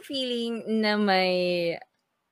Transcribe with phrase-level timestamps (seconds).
[0.00, 1.76] yung feeling na may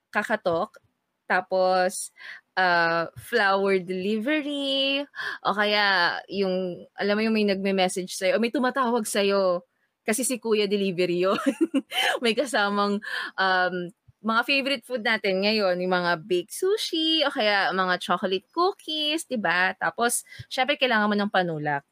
[0.08, 0.80] kakatok,
[1.28, 2.08] tapos
[2.56, 5.05] uh, flower delivery,
[5.44, 9.68] o kaya yung, alam mo yung may nagme-message sa'yo, o may tumatawag sa'yo,
[10.09, 11.36] kasi si Kuya Delivery yun.
[12.25, 12.96] may kasamang
[13.36, 13.77] um,
[14.25, 19.37] mga favorite food natin ngayon, yung mga baked sushi, o kaya mga chocolate cookies, di
[19.37, 19.77] ba?
[19.77, 21.85] Tapos, syempre, kailangan mo ng panulak.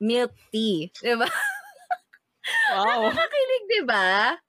[0.00, 1.28] Milk tea, di ba?
[2.72, 3.04] Wow.
[3.12, 4.40] Nakakakilig, di ba?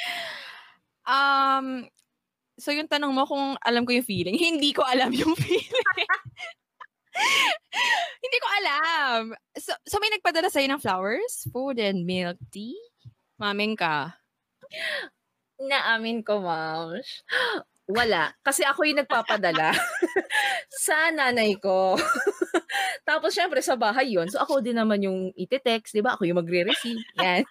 [1.10, 1.90] Um,
[2.60, 6.06] so yung tanong mo kung alam ko yung feeling, hindi ko alam yung feeling.
[8.22, 9.20] hindi ko alam.
[9.58, 12.78] So, so may nagpadala sa'yo ng flowers, food, and milk tea?
[13.40, 14.14] Maming ka.
[15.60, 17.26] Naamin ko, Mouse.
[17.92, 18.32] Wala.
[18.40, 19.74] Kasi ako yung nagpapadala
[20.86, 21.98] sa nanay ko.
[23.08, 26.14] Tapos, syempre, sa bahay yon So, ako din naman yung iti-text, di ba?
[26.14, 27.02] Ako yung magre-receive.
[27.18, 27.42] Yan.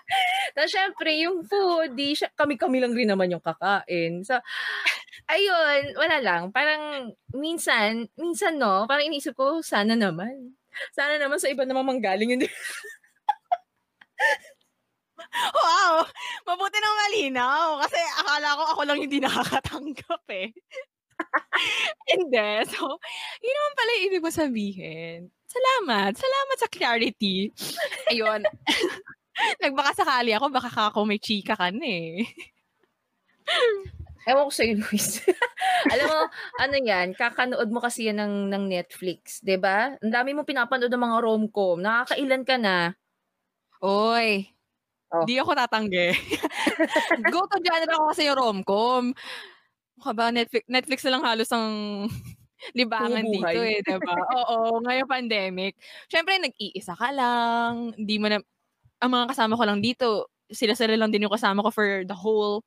[0.56, 4.24] Tapos, syempre, yung food, di, kami-kami lang rin naman yung kakain.
[4.24, 4.40] So,
[5.28, 6.42] ayun, wala lang.
[6.52, 10.56] Parang, minsan, minsan, no, parang iniisip ko, sana naman.
[10.96, 12.40] Sana naman sa iba naman manggaling.
[12.40, 12.48] Hindi.
[15.32, 16.04] Wow!
[16.46, 17.80] Mabuti nang malinaw.
[17.86, 20.52] Kasi akala ko ako lang hindi nakakatanggap eh.
[22.12, 22.50] Hindi.
[22.66, 22.98] So,
[23.40, 25.30] yun naman pala yung ibig mo sabihin.
[25.46, 26.12] Salamat.
[26.16, 27.52] Salamat sa clarity.
[28.10, 28.42] Ayun.
[29.62, 32.28] Nagbaka sakali ako, baka ako may chika ka na eh.
[34.28, 35.18] Ewan ko sa'yo, Luis.
[35.90, 36.20] Alam mo,
[36.62, 39.98] ano yan, kakanood mo kasi yan ng, ng Netflix, 'di ba?
[39.98, 41.82] Ang dami mo pinapanood ng mga rom-com.
[41.82, 42.94] Nakakailan ka na.
[43.82, 44.46] Oy,
[45.12, 45.28] Oh.
[45.28, 46.16] Di ako tatanggi.
[47.32, 49.04] Go to genre ako kasi yung rom-com.
[50.00, 51.68] Mukha ba, Netflix, Netflix na lang halos ang
[52.78, 54.16] libangan dito eh, diba?
[54.40, 55.76] Oo, ngayong pandemic.
[56.08, 57.92] Siyempre, nag-iisa ka lang.
[57.92, 58.40] Hindi mo na,
[59.04, 62.64] ang mga kasama ko lang dito, sila-sila lang din yung kasama ko for the whole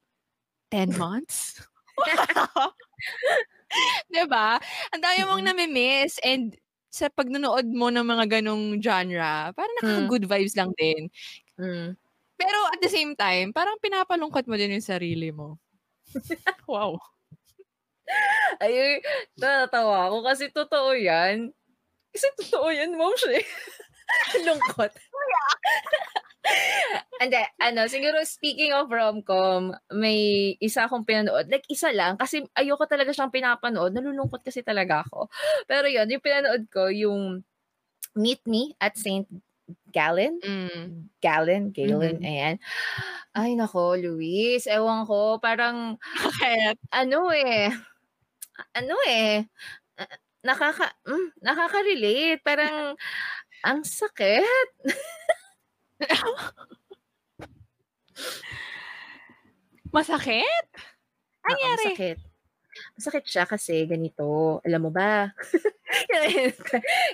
[0.70, 1.66] 10 months.
[4.14, 4.62] diba?
[4.94, 6.54] Ang dami mong nami-miss and
[6.94, 10.30] sa pagnunood mo ng mga ganong genre, parang mm.
[10.30, 11.12] vibes lang din.
[11.60, 11.98] Mm.
[12.36, 15.60] Pero at the same time, parang pinapalungkot mo din yung sarili mo.
[16.72, 17.00] wow.
[18.62, 19.02] Ay,
[19.40, 21.50] natatawa ako kasi totoo yan.
[22.14, 23.42] Kasi totoo yan, mom siya.
[24.48, 24.92] Lungkot.
[27.22, 31.50] Hindi, ano, siguro speaking of rom-com, may isa akong pinanood.
[31.50, 32.16] Like, isa lang.
[32.16, 33.92] Kasi ayoko talaga siyang pinapanood.
[33.92, 35.28] Nalulungkot kasi talaga ako.
[35.66, 37.42] Pero yun, yung pinanood ko, yung
[38.16, 39.28] Meet Me at St.
[39.90, 40.38] Galen?
[40.44, 41.10] Mm.
[41.22, 42.28] Galen, Galen, mm-hmm.
[42.28, 42.56] ayan.
[43.34, 46.78] Ay nako, Luis, ewan ko, parang Bakit?
[46.94, 47.74] ano eh,
[48.78, 49.50] ano eh,
[50.46, 52.94] nakaka mm, nakaka-relate, parang
[53.66, 54.70] ang sakit.
[59.96, 60.66] Masakit?
[61.46, 61.94] Anyari?
[61.96, 62.18] Masakit.
[62.96, 65.32] Masakit siya kasi ganito, alam mo ba?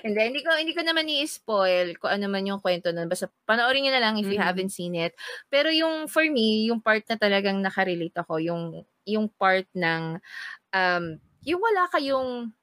[0.06, 3.10] hindi, hindi ko hindi ko naman i-spoil kung ano man yung kwento nun.
[3.10, 4.38] Basta panoorin niyo na lang if mm-hmm.
[4.38, 5.12] you haven't seen it.
[5.50, 10.22] Pero yung for me, yung part na talagang nakarelate ako, yung yung part ng
[10.70, 11.04] um
[11.42, 12.54] yung wala kayong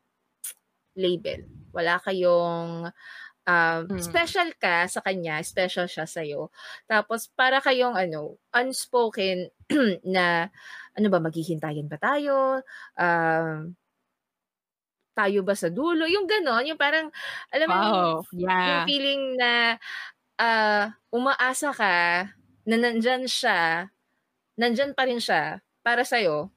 [0.96, 1.44] label.
[1.76, 2.90] Wala kayong
[3.50, 4.02] um, mm.
[4.02, 6.54] special ka sa kanya, special siya sa iyo.
[6.86, 9.50] Tapos para kayong ano, unspoken
[10.16, 10.54] na
[10.94, 12.62] ano ba maghihintayin ba tayo?
[12.94, 13.74] Um,
[15.18, 16.06] tayo ba sa dulo?
[16.06, 17.12] Yung ganon, yung parang,
[17.52, 17.86] alam mo, wow.
[17.90, 18.64] yung, yeah.
[18.64, 19.52] yung feeling na
[20.40, 21.96] uh, umaasa ka
[22.64, 23.92] na nandyan siya,
[24.56, 26.54] nandyan pa rin siya para sa'yo.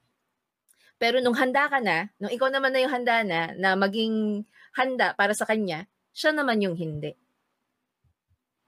[0.95, 5.11] Pero nung handa ka na, nung ikaw naman na yung handa na, na maging handa
[5.19, 5.83] para sa kanya,
[6.13, 7.17] siya naman yung hindi.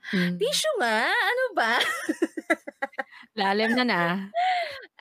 [0.05, 0.37] Hmm.
[0.37, 1.81] Tissue nga, ano ba?
[3.39, 4.01] Lalim na na.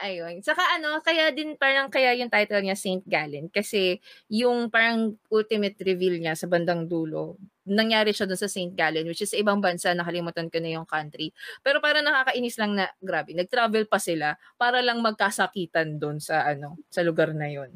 [0.01, 0.41] Ayun.
[0.41, 5.79] Saka ano, kaya din parang kaya yung title niya Saint Gallen kasi yung parang ultimate
[5.85, 7.39] reveal niya sa bandang dulo,
[7.69, 10.89] nangyari siya doon sa Saint Gallen which is sa ibang bansa, nakalimutan ko na yung
[10.89, 11.31] country.
[11.63, 16.81] Pero parang nakakainis lang na, grabe, nag-travel pa sila para lang magkasakitan doon sa ano,
[16.91, 17.71] sa lugar na yun.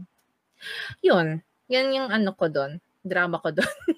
[1.04, 1.44] Yun.
[1.70, 2.82] Yan yung ano ko doon.
[3.04, 3.76] Drama ko doon.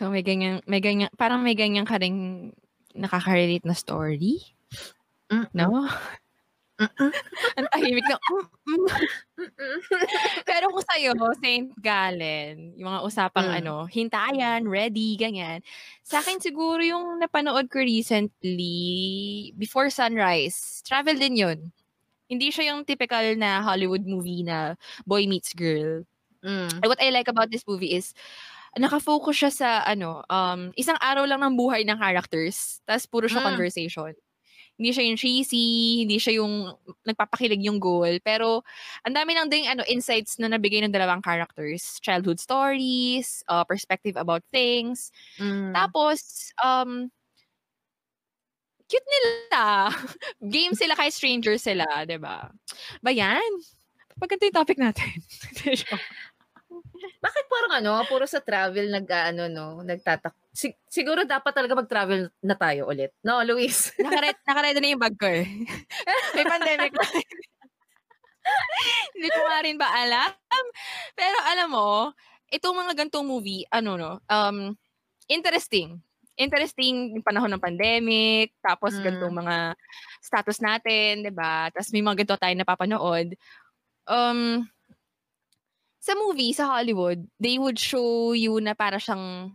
[0.00, 2.48] so may ganyan, may ganyan, parang may ganyan ka rin
[2.96, 4.40] nakaka-relate na story?
[5.28, 5.52] Mm.
[5.52, 5.84] No?
[7.60, 8.16] Ang tahimik na,
[10.48, 11.68] Pero kung sa'yo, St.
[11.76, 13.58] Gallen, yung mga usapang mm.
[13.60, 15.60] ano, hintayan, ready, ganyan.
[16.00, 21.58] Sa akin siguro yung napanood ko recently, Before Sunrise, travel din yun.
[22.32, 26.08] Hindi siya yung typical na Hollywood movie na boy meets girl.
[26.40, 26.80] Mm.
[26.88, 28.16] What I like about this movie is,
[28.78, 33.42] nakafocus siya sa ano, um, isang araw lang ng buhay ng characters, tapos puro siya
[33.42, 33.48] mm.
[33.50, 34.12] conversation.
[34.80, 35.68] Hindi siya yung cheesy,
[36.08, 36.72] hindi siya yung
[37.04, 38.16] nagpapakilig yung goal.
[38.24, 38.64] Pero,
[39.04, 42.00] ang dami lang ding ano, insights na nabigay ng dalawang characters.
[42.00, 45.12] Childhood stories, uh, perspective about things.
[45.36, 45.76] Mm.
[45.76, 47.12] Tapos, um,
[48.88, 49.92] cute nila.
[50.56, 52.48] Game sila kay stranger sila, di ba?
[53.04, 53.60] Ba yan?
[54.16, 55.12] Pagkanta yung topic natin.
[57.00, 60.32] Bakit parang ano, puro sa travel nag ano no, nagtatak.
[60.52, 63.12] Sig- siguro dapat talaga mag-travel na tayo ulit.
[63.24, 63.92] No, Luis.
[64.04, 65.46] Nakaread nakaread na yung bag ko eh.
[66.36, 67.06] May pandemic na.
[69.14, 70.30] Hindi ko nga rin ba alam.
[71.14, 71.90] Pero alam mo,
[72.50, 74.74] itong mga gantong movie, ano no, um,
[75.30, 76.00] interesting.
[76.40, 79.02] Interesting yung panahon ng pandemic, tapos mm.
[79.04, 79.56] gantong mga
[80.24, 81.68] status natin, 'di ba?
[81.68, 83.28] Tapos may mga ganito tayo napapanood.
[84.08, 84.64] Um,
[86.00, 89.52] sa movie, sa Hollywood, they would show you na para siyang,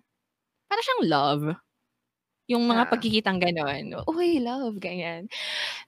[0.69, 1.43] para siyang love.
[2.45, 2.91] Yung mga yeah.
[2.93, 4.05] pagkikitang gano'n.
[4.05, 5.25] Uy, love, ganyan.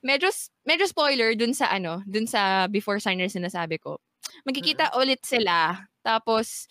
[0.02, 0.34] Medyo,
[0.66, 4.02] medyo spoiler dun sa ano, dun sa Before Signers na nasabi ko.
[4.42, 4.98] Magkikita mm.
[4.98, 5.86] ulit sila.
[6.02, 6.66] Tapos,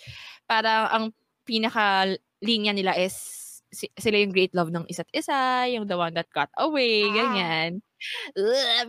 [0.50, 1.14] para ang
[1.46, 3.14] pinaka linya nila is
[3.74, 7.14] sila yung great love ng isa't isa, yung the one that got away, ah.
[7.14, 7.70] ganyan.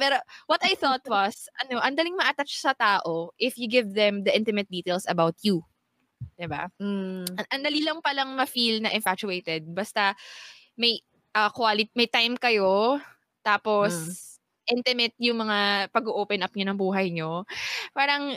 [0.01, 4.23] Pero what I thought was, ano, ang daling ma-attach sa tao if you give them
[4.23, 5.63] the intimate details about you.
[6.37, 6.69] 'Di ba?
[6.81, 7.25] Mm.
[7.37, 10.13] Ang, ang dali lang palang ma-feel na infatuated basta
[10.77, 11.01] may
[11.33, 12.97] uh, quality, may time kayo
[13.41, 14.13] tapos mm.
[14.77, 17.45] intimate yung mga pag-open up niyo ng buhay niyo.
[17.93, 18.35] Parang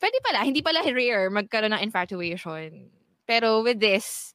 [0.00, 2.90] pwede pala, hindi pala rare magkaroon ng infatuation.
[3.28, 4.34] Pero with this,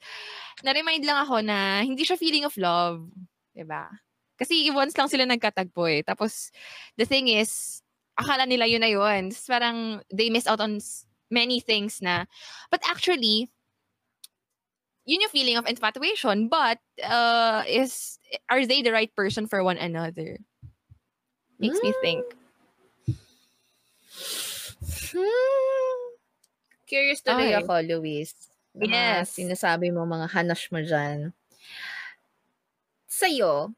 [0.64, 3.04] na-remind lang ako na hindi siya feeling of love.
[3.52, 3.92] 'Di ba?
[4.36, 6.02] Kasi once lang sila nagkatagpo eh.
[6.04, 6.52] Tapos,
[7.00, 7.82] the thing is,
[8.20, 9.32] akala nila yun na yun.
[9.32, 9.78] Tapos parang,
[10.12, 10.80] they miss out on
[11.32, 12.26] many things na,
[12.72, 13.50] but actually,
[15.06, 19.78] yun yung feeling of infatuation, but, uh, is, are they the right person for one
[19.78, 20.38] another?
[21.60, 21.84] Makes mm.
[21.84, 22.26] me think.
[25.16, 25.96] Hmm.
[26.86, 27.60] Curious tuloy okay.
[27.64, 28.36] ako, Luis.
[28.76, 29.40] Yes.
[29.40, 31.32] sinasabi mo, mga hanash mo dyan.
[33.08, 33.72] Sa'yo,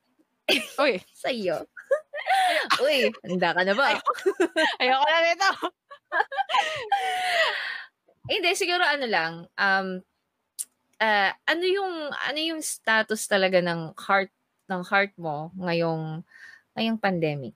[0.79, 0.99] Uy.
[1.21, 1.67] Sa iyo.
[2.83, 3.99] Uy, handa ka na ba?
[4.79, 5.49] Ayoko na nito.
[8.31, 9.87] Hindi, siguro ano lang, um,
[10.99, 14.31] uh, ano yung, ano yung status talaga ng heart,
[14.67, 16.27] ng heart mo ngayong,
[16.75, 17.55] ngayong pandemic?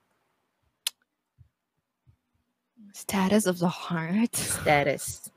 [2.96, 4.36] Status of the heart?
[4.36, 5.28] Status.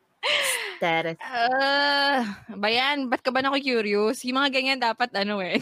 [0.79, 1.19] Status.
[1.19, 2.23] Uh,
[2.55, 4.23] bayan, ba't ka ba na curious?
[4.27, 5.59] Yung mga ganyan dapat ano eh.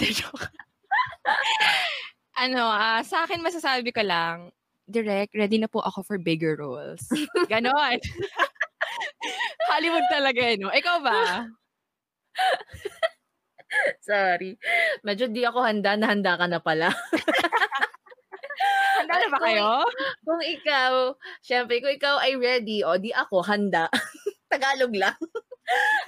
[2.43, 4.51] Ano, ah, sa akin masasabi ko lang,
[4.89, 7.07] direct, ready na po ako for bigger roles.
[7.49, 7.99] Ganon.
[9.71, 10.69] Hollywood talaga, eh, no?
[10.69, 11.47] Ikaw ba?
[14.05, 14.59] Sorry.
[15.07, 16.93] Medyo di ako handa na handa ka na pala.
[19.01, 19.81] handa na ba kayo?
[19.81, 19.89] Kung,
[20.27, 20.93] kung ikaw,
[21.41, 23.89] syempre, kung ikaw ay ready, o di ako, handa.
[24.53, 25.17] Tagalog lang.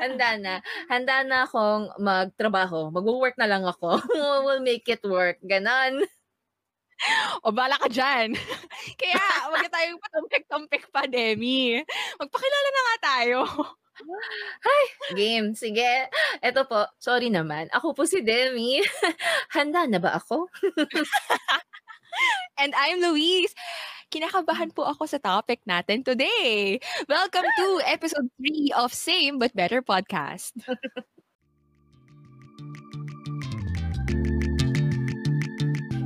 [0.00, 0.54] Handa na.
[0.90, 2.90] Handa na akong magtrabaho.
[2.90, 4.00] Mag-work na lang ako.
[4.44, 5.38] we'll make it work.
[5.44, 6.04] Ganon.
[7.42, 8.32] O bala ka dyan.
[9.00, 11.82] Kaya, wag tayong patumpik-tumpik pa, Demi.
[12.16, 13.38] Magpakilala na nga tayo.
[14.66, 14.82] Hi,
[15.14, 15.54] game.
[15.54, 16.10] Sige.
[16.42, 17.70] Ito po, sorry naman.
[17.70, 18.82] Ako po si Demi.
[19.54, 20.50] Handa na ba ako?
[22.58, 23.54] And I'm Louise
[24.14, 26.78] kinakabahan po ako sa topic natin today.
[27.10, 30.54] Welcome to episode 3 of Same But Better Podcast.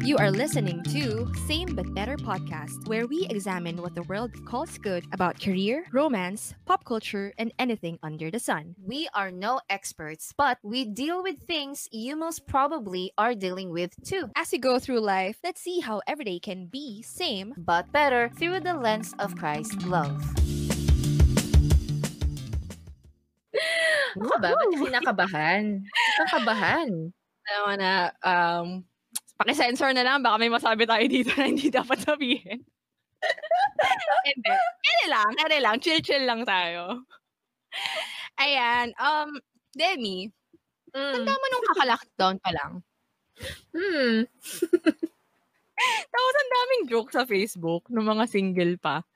[0.08, 4.80] You are listening to Same But Better Podcast, where we examine what the world calls
[4.80, 8.72] good about career, romance, pop culture, and anything under the sun.
[8.80, 13.92] We are no experts, but we deal with things you most probably are dealing with
[14.00, 14.32] too.
[14.32, 18.64] As we go through life, let's see how everyday can be same but better through
[18.64, 20.24] the lens of Christ's love.
[24.16, 24.56] Ano ba?
[24.56, 25.84] Ba't kinakabahan?
[25.84, 27.12] Kinakabahan.
[27.44, 27.92] Alam mo na,
[28.24, 28.87] um,
[29.38, 32.58] Paki-censor na lang, baka may masabi tayo dito na hindi dapat sabihin.
[34.28, 34.50] hindi.
[34.82, 35.76] Kaya lang, kaya lang.
[35.78, 37.06] Chill-chill lang tayo.
[38.42, 38.90] Ayan.
[38.98, 39.38] Um,
[39.70, 40.26] Demi,
[40.90, 41.12] mm.
[41.14, 42.72] tanda mo nung kaka-lockdown pa lang.
[43.70, 44.26] Hmm.
[46.12, 49.06] Tapos ang daming joke sa Facebook ng mga single pa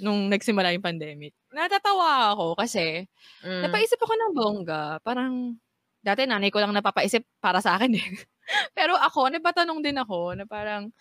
[0.00, 1.34] nung nagsimula yung pandemic.
[1.50, 3.04] Natatawa ako kasi
[3.42, 3.62] mm.
[3.66, 5.02] napaisip ako ng bongga.
[5.02, 5.58] Parang
[6.00, 8.06] dati nanay ko lang napapaisip para sa akin eh.
[8.78, 10.92] Pero ako, napatanong din ako na parang,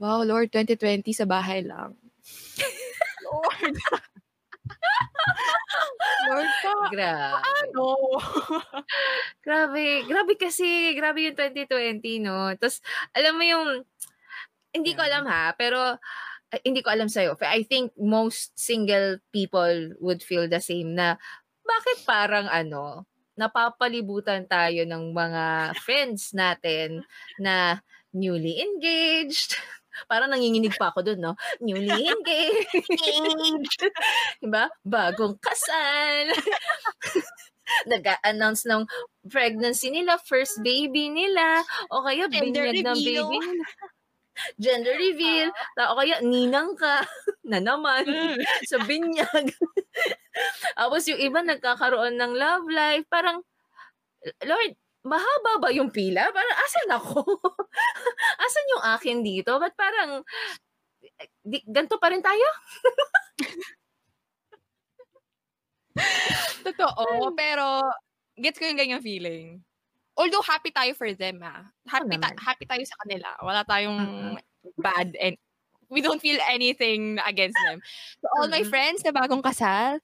[0.00, 1.94] wow, Lord, 2020 sa bahay lang.
[3.26, 3.76] Lord.
[6.30, 6.74] Lord ka.
[6.90, 7.42] Grabe.
[7.42, 7.86] Ano?
[9.44, 9.84] grabe.
[10.06, 10.94] Grabe kasi.
[10.94, 12.54] Grabe yung 2020, no?
[12.56, 12.80] Tapos,
[13.14, 13.68] alam mo yung,
[14.72, 16.00] hindi ko alam ha, pero
[16.60, 17.40] hindi ko alam sa'yo.
[17.40, 21.16] I think most single people would feel the same na
[21.64, 23.08] bakit parang ano,
[23.42, 27.02] napapalibutan tayo ng mga friends natin
[27.42, 27.82] na
[28.14, 29.58] newly engaged.
[30.10, 31.34] Parang nanginginig pa ako dun, no?
[31.58, 33.80] Newly engaged.
[34.42, 34.70] diba?
[34.86, 36.32] Bagong kasal.
[37.90, 38.86] Nag-announce ng
[39.26, 41.60] pregnancy nila, first baby nila,
[41.92, 43.76] o kaya binyag ng baby nila
[44.56, 47.04] gender reveal, uh, o kaya ninang ka
[47.44, 48.40] na naman mm.
[48.64, 49.52] sa binyag.
[50.78, 53.44] Tapos yung iba nagkakaroon ng love life, parang,
[54.44, 54.72] Lord,
[55.04, 56.30] mahaba ba yung pila?
[56.32, 57.20] Parang, asan ako?
[58.44, 59.58] asan yung akin dito?
[59.58, 60.24] Ba't parang,
[61.44, 62.48] di, ganito pa rin tayo?
[66.64, 67.84] Totoo, pero
[68.40, 69.60] gets ko yung ganyang feeling
[70.16, 71.64] although happy tayo for them ah.
[71.88, 73.28] Happy, ta- happy tayo sa kanila.
[73.40, 74.00] Wala tayong
[74.36, 74.80] mm-hmm.
[74.80, 75.36] bad and
[75.92, 77.84] we don't feel anything against them.
[78.24, 78.56] So all mm-hmm.
[78.56, 80.00] my friends na bagong kasal,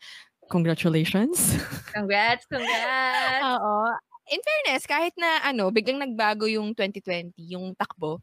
[0.53, 1.57] congratulations.
[1.97, 3.45] Congrats, congrats.
[3.45, 3.93] Oo.
[4.29, 8.21] In fairness, kahit na ano, biglang nagbago yung 2020, yung takbo,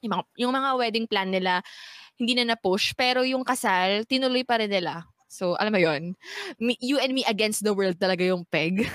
[0.00, 1.60] yung mga, yung mga wedding plan nila,
[2.16, 5.04] hindi na na-push, pero yung kasal, tinuloy pa rin nila.
[5.28, 6.14] So, alam mo yon
[6.80, 8.88] you and me against the world talaga yung peg.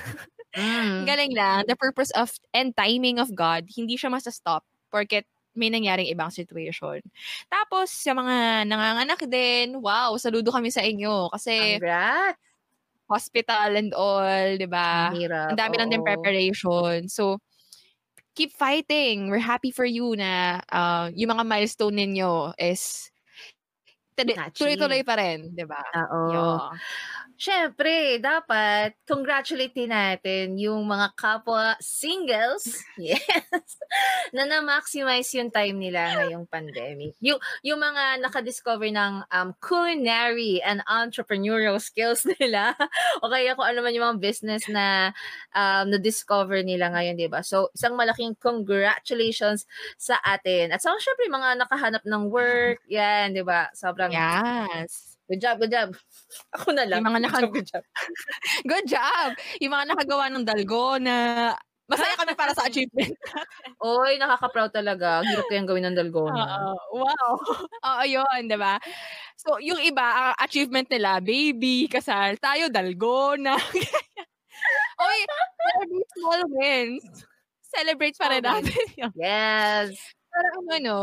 [0.57, 1.03] Mm.
[1.09, 1.67] Galing lang.
[1.69, 5.25] The purpose of and timing of God, hindi siya masa-stop porket
[5.59, 7.03] may nangyaring ibang situation.
[7.51, 11.27] Tapos, sa mga nanganganak din, wow, saludo kami sa inyo.
[11.35, 12.39] Kasi, Congrats!
[13.09, 15.09] hospital and all, di ba?
[15.49, 17.09] Ang dami lang din preparation.
[17.09, 17.41] So,
[18.37, 19.33] keep fighting.
[19.33, 23.09] We're happy for you na uh, yung mga milestone ninyo is
[24.55, 25.81] tuloy-tuloy pa rin, di ba?
[25.95, 26.69] Oo.
[27.39, 32.67] Siyempre, dapat congratulate din natin yung mga kapwa singles,
[32.99, 33.79] yes,
[34.35, 37.15] na na-maximize yung time nila ngayong pandemic.
[37.23, 42.75] Yung, yung mga nakadiscover ng um, culinary and entrepreneurial skills nila,
[43.23, 45.15] o kaya kung ano man yung mga business na
[45.55, 47.39] um, na-discover nila ngayon, di ba?
[47.39, 49.63] So, isang malaking congratulations
[49.95, 50.75] sa atin.
[50.75, 53.71] At so, syempre, mga nakahanap ng work, yan, di ba?
[53.71, 54.11] Sobrang...
[54.11, 55.89] Yes Good job, good job.
[56.57, 57.05] Ako na lang.
[57.05, 57.85] Yung mga naka- good, job,
[58.71, 59.37] good job.
[59.61, 61.53] Yung mga nakagawa ng dalgo na
[61.85, 63.13] masaya kami para sa achievement.
[63.77, 65.21] Oy, nakaka-proud talaga.
[65.21, 66.73] Hirap kayang gawin ng dalgona.
[66.73, 67.33] Uh, wow.
[67.85, 68.81] Oo, yun, di ba?
[69.37, 73.53] So, yung iba, ang achievement nila, baby, kasal, tayo, dalgona.
[74.99, 75.17] Oy,
[75.61, 77.03] celebrate small wins.
[77.69, 78.85] Celebrate pa rin natin.
[79.13, 79.93] yes.
[80.29, 80.97] Pero ano,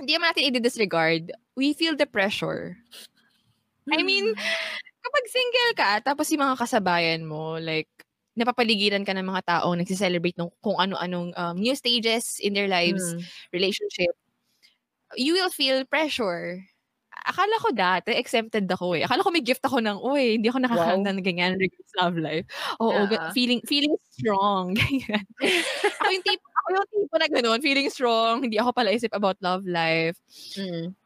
[0.00, 1.32] hindi naman natin i-disregard.
[1.56, 2.80] We feel the pressure
[3.90, 4.38] I mean, hmm.
[5.02, 7.90] kapag single ka, tapos yung mga kasabayan mo, like,
[8.32, 13.04] napapaligiran ka ng mga taong nagsiselebrate ng kung ano-anong um, new stages in their lives,
[13.12, 13.20] mm.
[13.52, 14.12] relationship,
[15.20, 16.64] you will feel pressure.
[17.22, 19.04] Akala ko dati, exempted ako eh.
[19.04, 21.16] Akala ko may gift ako ng, uy, hindi ako nakakanda wow.
[21.20, 22.46] ng ganyan regards love life.
[22.80, 23.30] Oo, yeah.
[23.36, 24.74] feeling, feeling strong.
[24.80, 25.22] Ganyan.
[26.00, 29.36] ako yung tipo, ako yung tipo na ganun, feeling strong, hindi ako pala isip about
[29.44, 30.16] love life.
[30.56, 30.96] Mm.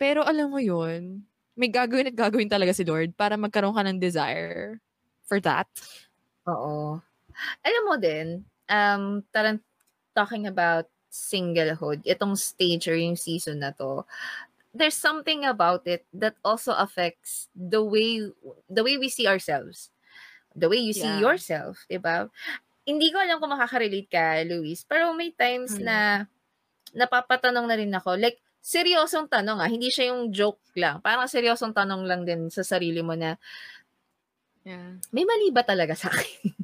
[0.00, 1.22] Pero alam mo yun,
[1.54, 4.78] may gagawin at gagawin talaga si Lord para magkaroon ka ng desire
[5.24, 5.70] for that.
[6.50, 6.98] Oo.
[7.62, 9.62] Alam mo din, um, tarang
[10.14, 14.02] talking about singlehood, itong stage or yung season na to,
[14.74, 18.18] there's something about it that also affects the way
[18.66, 19.94] the way we see ourselves.
[20.54, 21.22] The way you see yeah.
[21.22, 22.30] yourself, 'di ba?
[22.82, 25.86] Hindi ko alam kung makaka-relate ka, Luis, pero may times hmm.
[25.86, 26.28] na
[26.94, 31.04] napapatanong na rin ako, like, seryosong tanong ah, hindi siya yung joke lang.
[31.04, 33.36] Parang seryosong tanong lang din sa sarili mo na,
[34.64, 34.96] yeah.
[35.12, 36.56] may mali ba talaga sa akin?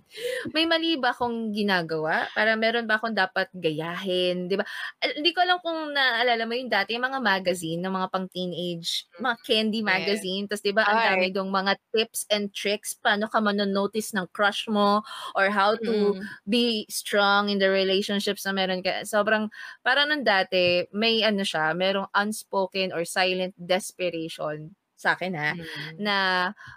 [0.51, 2.27] may mali ba akong ginagawa?
[2.35, 4.51] Para meron ba akong dapat gayahin?
[4.51, 4.67] Di ba?
[4.99, 9.37] Hindi ko alam kung naalala mo yung dati, yung mga magazine, ng mga pang-teenage, mga
[9.47, 10.45] candy magazine.
[10.45, 10.51] Yeah.
[10.51, 14.67] Tapos di ba, ang dami dong mga tips and tricks, paano ka manonotice ng crush
[14.67, 15.03] mo,
[15.39, 16.23] or how to mm.
[16.49, 19.07] be strong in the relationships na meron ka.
[19.07, 19.47] Sobrang,
[19.87, 25.97] para nung dati, may ano siya, merong unspoken or silent desperation sa akin ha, mm.
[25.97, 26.17] na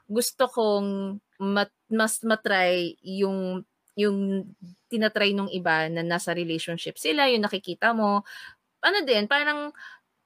[0.07, 3.67] gusto kong mat, mas matry yung
[3.99, 4.47] yung
[4.87, 8.23] tinatry nung iba na nasa relationship sila, yung nakikita mo.
[8.81, 9.75] Ano din, parang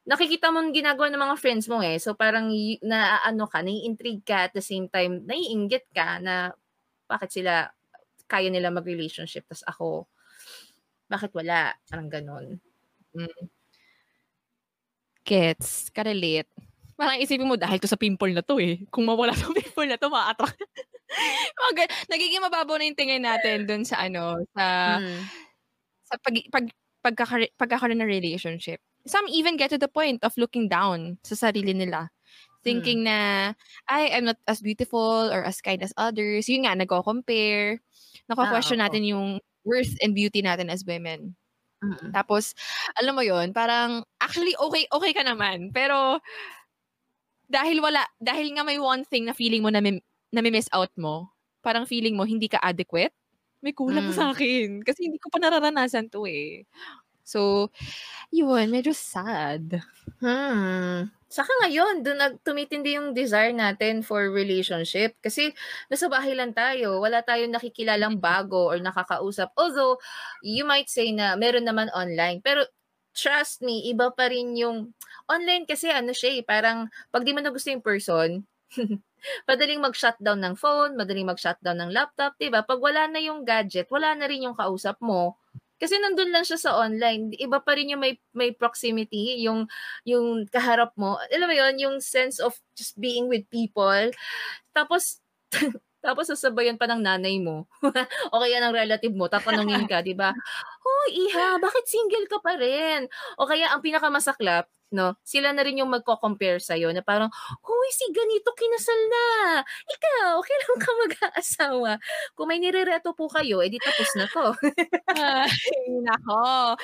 [0.08, 2.00] nakikita mo ginagawa ng mga friends mo eh.
[2.00, 2.54] So parang
[2.86, 6.54] na ano ka, nai-intrigue ka at the same time, naiinggit ka na
[7.10, 7.74] bakit sila
[8.28, 10.08] kaya nila mag-relationship tas ako
[11.08, 11.72] bakit wala?
[11.88, 12.60] Parang ganun.
[13.16, 13.48] Mm.
[15.24, 16.52] Gets, ka-relate.
[16.98, 18.82] Parang isipin mo, dahil to sa pimple na to eh.
[18.90, 20.58] Kung mawala sa pimple na to, ma-attract.
[21.70, 25.22] Mag- nagiging mababaw na yung tingin natin dun sa ano, sa, mm.
[26.10, 26.66] sa pag, pag,
[27.06, 28.82] pagkakare, pagkakaroon ng relationship.
[29.08, 32.12] Some even get to the point of looking down sa sarili nila.
[32.66, 33.08] Thinking mm.
[33.08, 33.20] na,
[33.88, 36.50] ay, I'm not as beautiful or as kind as others.
[36.52, 37.80] Yun nga, nagko-compare.
[38.28, 41.38] Nako-question ah, natin yung worth and beauty natin as women.
[41.80, 42.12] Mm-mm.
[42.12, 42.58] Tapos,
[42.98, 45.70] alam mo yon parang, actually, okay, okay ka naman.
[45.72, 46.20] Pero,
[47.48, 50.00] dahil wala, dahil nga may one thing na feeling mo na may,
[50.32, 51.32] na may miss out mo,
[51.64, 53.16] parang feeling mo hindi ka adequate,
[53.64, 54.16] may kulang mm.
[54.16, 54.86] sa akin.
[54.88, 56.68] Kasi hindi ko pa nararanasan to eh.
[57.28, 57.68] So,
[58.32, 59.84] yun, medyo sad.
[60.24, 61.12] Hmm.
[61.28, 65.20] Saka ngayon, doon nag tumitindi yung desire natin for relationship.
[65.20, 65.52] Kasi
[65.92, 67.04] nasa bahay lang tayo.
[67.04, 69.52] Wala tayong nakikilalang bago or nakakausap.
[69.60, 70.00] Although,
[70.40, 72.40] you might say na meron naman online.
[72.40, 72.64] Pero
[73.18, 74.94] trust me, iba pa rin yung
[75.26, 78.46] online kasi ano siya eh, parang pag di mo na gusto yung person,
[79.50, 82.62] madaling mag-shutdown ng phone, madaling mag-shutdown ng laptop, 'di ba?
[82.62, 85.36] Pag wala na yung gadget, wala na rin yung kausap mo.
[85.78, 87.38] Kasi nandun lang siya sa online.
[87.38, 89.70] Iba pa rin yung may, may proximity, yung,
[90.10, 91.22] yung kaharap mo.
[91.30, 94.10] Alam mo yon yung sense of just being with people.
[94.74, 95.22] Tapos,
[96.08, 97.68] tapos sasabayan pa ng nanay mo.
[98.32, 100.32] o kaya ng relative mo, tatanungin ka, di ba?
[100.80, 103.12] Hoy, iha, bakit single ka pa rin?
[103.36, 105.20] O kaya ang pinakamasaklap, no?
[105.28, 107.28] Sila na rin yung magko-compare sa iyo na parang,
[107.60, 109.28] "Hoy, si ganito kinasal na.
[109.68, 111.92] Ikaw, kailan ka mag-aasawa?"
[112.40, 114.56] Kung may nirereto po kayo, edi tapos na 'to.
[115.20, 116.80] Ay, nako.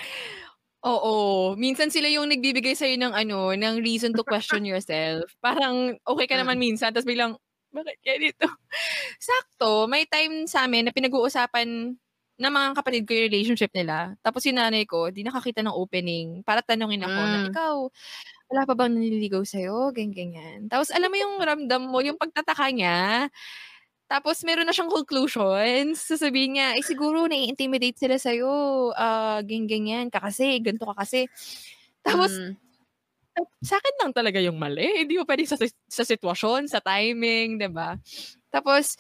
[0.84, 1.15] Oo,
[1.56, 5.32] minsan sila yung nagbibigay sa ng ano, ng reason to question yourself.
[5.39, 6.63] Parang okay ka naman mm.
[6.68, 7.39] minsan tapos bilang,
[7.74, 8.46] "Bakit ganito?"
[9.27, 11.98] Sakto, may time sa amin na pinag-uusapan
[12.34, 14.18] ng mga kapatid ko yung relationship nila.
[14.25, 17.30] Tapos yung nanay ko, di nakakita ng opening para tanungin ako mm.
[17.30, 17.75] na, ikaw,
[18.50, 19.94] wala pa bang naniligaw sa'yo?
[19.94, 20.60] Ganyan, ganyan.
[20.65, 23.30] Tapos alam mo yung ramdam mo, yung pagtataka niya.
[24.10, 26.01] Tapos meron na siyang conclusions.
[26.01, 28.51] Sasabihin niya, eh siguro nai-intimidate sila sa'yo.
[28.94, 30.06] Uh, ganyan, ganyan.
[30.10, 31.30] Ka kasi, ganito ka kasi.
[32.01, 32.53] Tapos, mm.
[33.63, 35.05] Sa akin lang talaga yung mali.
[35.05, 35.57] Hindi mo pwede sa,
[35.89, 37.98] sa sitwasyon, sa timing, 'di ba?
[38.53, 38.98] Tapos,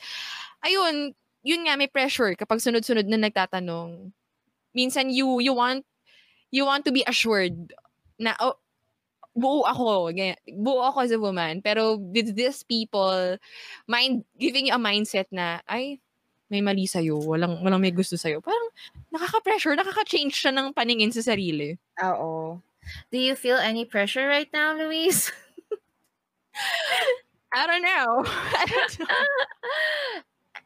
[0.65, 1.13] ayun,
[1.45, 4.11] yun nga may pressure kapag sunod-sunod na nagtatanong.
[4.75, 5.85] Minsan you you want
[6.53, 7.55] you want to be assured
[8.21, 8.57] na oh,
[9.33, 11.61] buo ako, ganyan, buo ako as a woman.
[11.61, 13.37] Pero with these people,
[13.89, 15.97] mind, giving you a mindset na, ay,
[16.53, 18.37] may mali sa'yo, walang, walang may gusto sa'yo.
[18.45, 18.69] Parang
[19.09, 21.73] nakaka-pressure, nakaka-change siya ng paningin sa sarili.
[22.01, 22.61] Oo.
[23.11, 25.31] Do you feel any pressure right now, Louise?
[27.53, 28.23] I don't know.
[28.27, 29.15] I don't know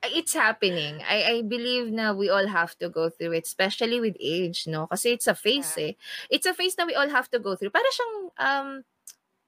[0.13, 1.01] it's happening.
[1.03, 4.87] I I believe na we all have to go through it, especially with age, no?
[4.87, 5.83] Kasi it's a phase yeah.
[5.83, 5.91] eh.
[6.29, 7.73] It's a phase na we all have to go through.
[7.73, 8.69] Para siyang um,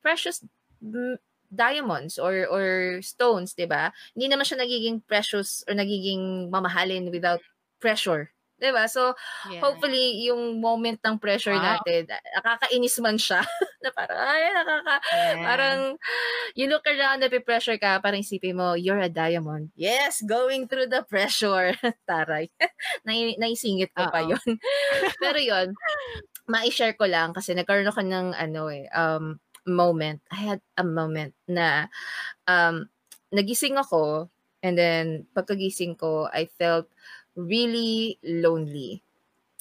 [0.01, 0.43] precious
[1.49, 3.93] diamonds or or stones, 'di ba?
[4.15, 7.41] Hindi naman siya nagiging precious or nagiging mamahalin without
[7.79, 8.33] pressure.
[8.59, 8.85] 'Di ba?
[8.91, 9.15] So,
[9.47, 9.63] yeah.
[9.63, 11.79] hopefully yung moment ng pressure wow.
[11.79, 13.39] natin, nakakainis man siya
[13.83, 15.43] na parang ay nakaka yeah.
[15.47, 15.79] parang
[16.59, 19.71] you look around na pressure ka, parang isipin mo, you're a diamond.
[19.79, 21.73] Yes, going through the pressure.
[22.09, 22.51] Taray.
[23.07, 24.13] Nai naisingit ko Uh-oh.
[24.13, 24.49] pa 'yon.
[25.23, 25.67] Pero 'yon,
[26.51, 30.19] mai-share ko lang kasi nagkaroon ako ng ano eh, um moment.
[30.33, 31.87] I had a moment na
[32.43, 32.91] um
[33.31, 34.27] nagising ako
[34.59, 36.91] and then pagkagising ko, I felt
[37.37, 39.01] really lonely.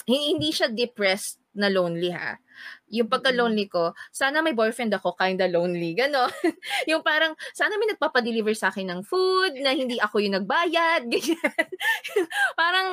[0.09, 2.39] Hindi siya depressed na lonely ha.
[2.93, 5.93] Yung pagka-lonely ko, sana may boyfriend ako, kinda lonely.
[5.97, 6.29] Gano.
[6.91, 11.07] yung parang, sana may nagpapadeliver sa akin ng food, na hindi ako yung nagbayad.
[11.13, 11.67] Ganyan.
[12.59, 12.89] parang,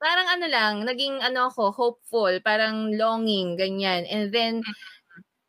[0.00, 4.04] parang ano lang, naging ano ako, hopeful, parang longing, ganyan.
[4.08, 4.54] And then,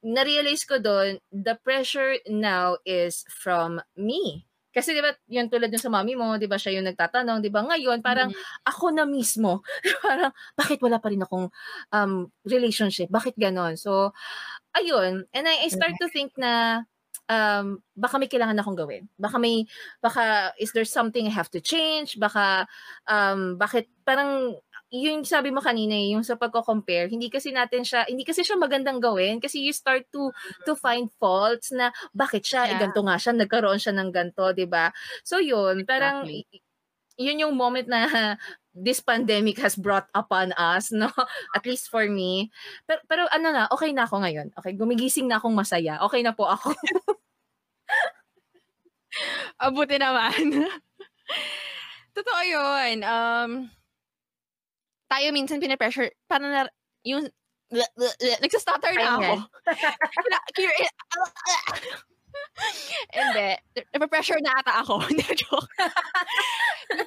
[0.03, 4.45] na-realize ko doon, the pressure now is from me.
[4.71, 7.51] Kasi 'di ba, yung tulad yung sa mommy mo, 'di ba, siya yung nagtatanong, 'di
[7.51, 7.67] ba?
[7.67, 8.67] Ngayon parang mm.
[8.67, 9.61] ako na mismo,
[10.05, 11.51] parang bakit wala pa rin akong
[11.91, 13.11] um relationship?
[13.11, 13.75] Bakit ganon?
[13.75, 14.15] So
[14.71, 16.83] ayun, and I, I start to think na
[17.31, 19.07] um baka may kailangan akong gawin.
[19.19, 19.67] Baka may
[19.99, 22.19] baka is there something I have to change?
[22.19, 22.67] Baka
[23.07, 24.55] um bakit parang
[24.91, 28.59] yung sabi mo kanina eh, yung sa pagko-compare, hindi kasi natin siya, hindi kasi siya
[28.59, 30.35] magandang gawin kasi you start to
[30.67, 32.75] to find faults na bakit siya, yeah.
[32.75, 34.91] eh, ganito nga siya, nagkaroon siya ng ganito, 'di ba?
[35.23, 36.27] So yun, parang
[37.15, 38.03] yun yung moment na
[38.75, 41.07] this pandemic has brought upon us, no?
[41.55, 42.51] At least for me.
[42.87, 44.47] Pero, pero ano na, okay na ako ngayon.
[44.59, 45.99] Okay, gumigising na akong masaya.
[46.07, 46.71] Okay na po ako.
[49.67, 50.71] Abuti naman.
[52.15, 53.03] Totoo yun.
[53.03, 53.51] Um,
[55.11, 56.71] tayo minsan pinapressure, parang na,
[57.03, 57.27] yung
[58.39, 59.31] nagsastutter na ako.
[63.15, 63.49] Hindi.
[63.91, 65.03] Napapressure na ata ako.
[65.07, 65.71] Hindi, joke.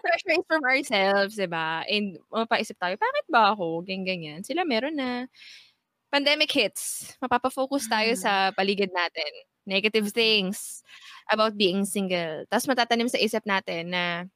[0.00, 1.84] pressure is from ourselves, diba?
[1.88, 3.84] And mapaisip tayo, bakit ba ako?
[3.84, 4.44] Ganyan-ganyan.
[4.44, 5.28] Sila meron na.
[6.12, 7.14] Pandemic hits.
[7.18, 8.20] Mapapafocus tayo hmm.
[8.20, 9.28] sa paligid natin.
[9.64, 10.84] Negative things
[11.32, 12.44] about being single.
[12.52, 14.28] Tapos matatanim sa isip natin na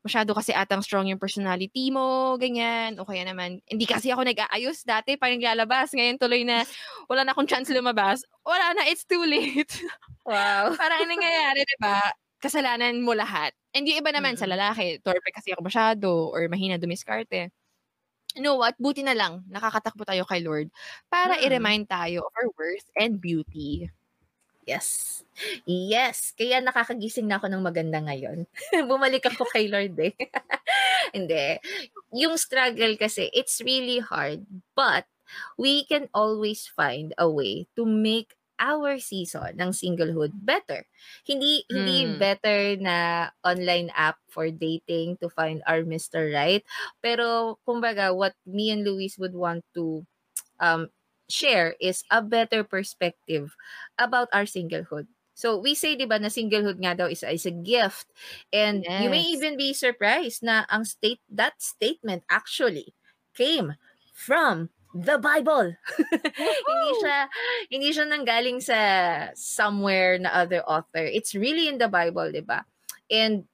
[0.00, 2.96] masyado kasi atang strong yung personality mo, ganyan.
[3.00, 5.92] O kaya naman, hindi kasi ako nag-aayos dati, parang lalabas.
[5.92, 6.64] Ngayon tuloy na,
[7.06, 8.24] wala na akong chance lumabas.
[8.44, 9.70] Wala na, it's too late.
[10.30, 10.76] Wow.
[10.76, 12.06] parang nangyayari, di ba?
[12.38, 13.50] Kasalanan mo lahat.
[13.74, 14.46] And yung iba naman mm-hmm.
[14.46, 17.50] sa lalaki, torpe kasi ako masyado, or mahina dumiskarte.
[18.38, 18.78] You know what?
[18.78, 20.70] Buti na lang, nakakatakbo tayo kay Lord
[21.10, 21.46] para mm-hmm.
[21.50, 23.90] i-remind tayo of our worth and beauty.
[24.70, 24.88] Yes.
[25.66, 26.30] Yes.
[26.38, 28.46] Kaya nakakagising na ako ng maganda ngayon.
[28.90, 30.14] Bumalik ako kay Lord eh.
[31.16, 31.58] Hindi.
[32.14, 34.46] Yung struggle kasi, it's really hard.
[34.78, 35.10] But,
[35.58, 40.84] we can always find a way to make our season ng singlehood better.
[41.24, 41.72] Hindi hmm.
[41.72, 46.28] hindi better na online app for dating to find our Mr.
[46.28, 46.60] Right.
[47.00, 50.04] Pero kumbaga what me and Luis would want to
[50.60, 50.92] um
[51.32, 53.54] share is a better perspective
[53.98, 55.06] about our singlehood.
[55.34, 58.12] So we say 'di ba na singlehood nga daw is, is a gift
[58.52, 59.00] and yes.
[59.00, 62.92] you may even be surprised na ang state that statement actually
[63.32, 63.72] came
[64.12, 65.72] from the Bible.
[66.68, 67.18] hindi siya
[67.70, 68.78] hindi siya nanggaling sa
[69.32, 71.06] somewhere na other author.
[71.06, 72.60] It's really in the Bible, Bible, 'di ba?
[73.10, 73.46] And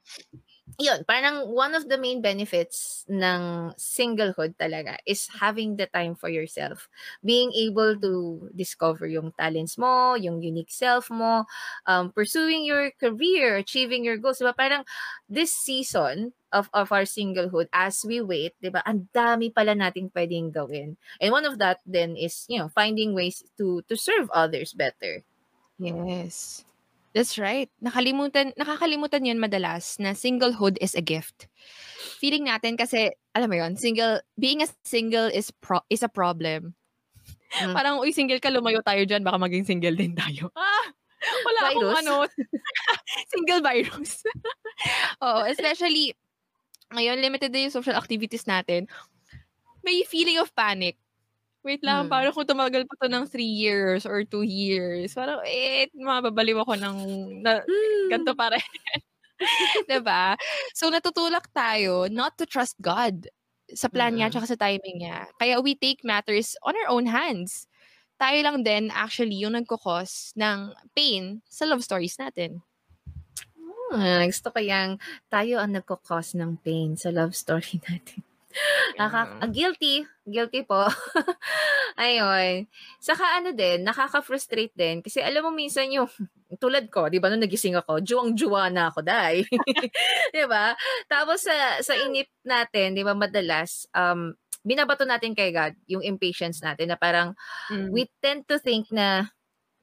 [0.79, 6.29] yun, parang one of the main benefits ng singlehood talaga is having the time for
[6.29, 6.89] yourself.
[7.25, 8.13] Being able to
[8.53, 11.49] discover yung talents mo, yung unique self mo,
[11.89, 14.39] um, pursuing your career, achieving your goals.
[14.39, 14.53] Diba?
[14.53, 14.85] Parang
[15.29, 20.53] this season of, of our singlehood, as we wait, diba, ang dami pala nating pwedeng
[20.53, 21.01] gawin.
[21.21, 25.25] And one of that then is, you know, finding ways to to serve others better.
[25.81, 26.66] Yes.
[27.17, 27.73] That's right.
[27.81, 31.49] Nakalimutan nakakalimutan 'yun madalas na singlehood is a gift.
[32.21, 36.77] Feeling natin kasi alam mo 'yon, single being a single is pro, is a problem.
[37.57, 37.73] Mm.
[37.73, 40.53] Parang uy single ka lumayo tayo diyan baka maging single din tayo.
[41.27, 41.73] Ah, wala virus?
[41.73, 42.15] akong ano
[43.33, 44.21] single virus.
[45.25, 46.13] oh, especially
[46.93, 48.85] ngayon limited na yung social activities natin.
[49.81, 51.01] May feeling of panic
[51.67, 52.13] Wait lang, hmm.
[52.15, 55.11] paano kung tumagal pa to ng 3 years or 2 years?
[55.19, 56.97] Parang, eh, mababaliw ako ng,
[57.43, 58.07] na, hmm.
[58.07, 58.71] ganito pa rin.
[59.91, 60.39] diba?
[60.79, 63.27] So, natutulak tayo not to trust God
[63.75, 65.27] sa plan niya at sa timing niya.
[65.43, 67.67] Kaya we take matters on our own hands.
[68.15, 72.63] Tayo lang din actually yung nagkukos ng pain sa love stories natin.
[73.91, 78.26] Hmm, gusto ko yung tayo ang nagkukos ng pain sa love story natin.
[78.97, 80.89] Nakaka ah, guilty, guilty po.
[82.01, 82.69] Ayun.
[83.01, 86.09] Saka ano din, nakaka-frustrate din kasi alam mo minsan yung
[86.63, 89.45] tulad ko, 'di ba nung nagising ako, juwang-juwa na ako dai.
[90.33, 90.73] 'Di ba?
[91.11, 94.33] Tapos sa sa inip natin, 'di ba madalas um
[94.67, 97.39] binabato natin kay God yung impatience natin na parang
[97.71, 97.95] mm.
[97.95, 99.31] we tend to think na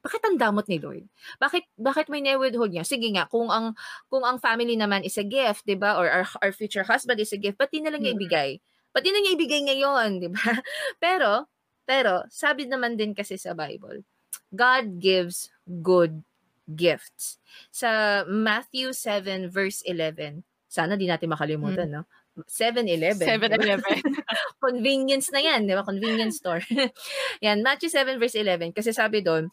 [0.04, 1.08] bakit ang damot ni Lord?
[1.40, 2.84] Bakit bakit may ne-withhold niya?
[2.84, 3.72] Sige nga, kung ang
[4.12, 5.96] kung ang family naman is a gift, 'di ba?
[5.96, 8.60] Or our, our future husband is a gift, pati na lang niya ibigay?
[8.92, 10.44] Pati na niya ibigay ngayon, 'di ba?
[11.04, 11.48] Pero
[11.88, 14.04] pero sabi naman din kasi sa Bible,
[14.52, 15.52] God gives
[15.84, 16.24] good
[16.72, 17.36] gifts.
[17.68, 21.96] Sa Matthew 7 verse 11, sana di natin makalimutan, hmm.
[22.00, 22.04] no?
[22.50, 23.22] 7-Eleven.
[23.22, 24.00] 7-Eleven.
[24.64, 25.86] Convenience na yan, di ba?
[25.86, 26.64] Convenience store.
[27.44, 28.74] yan, Matthew 7 verse 11.
[28.74, 29.52] Kasi sabi doon,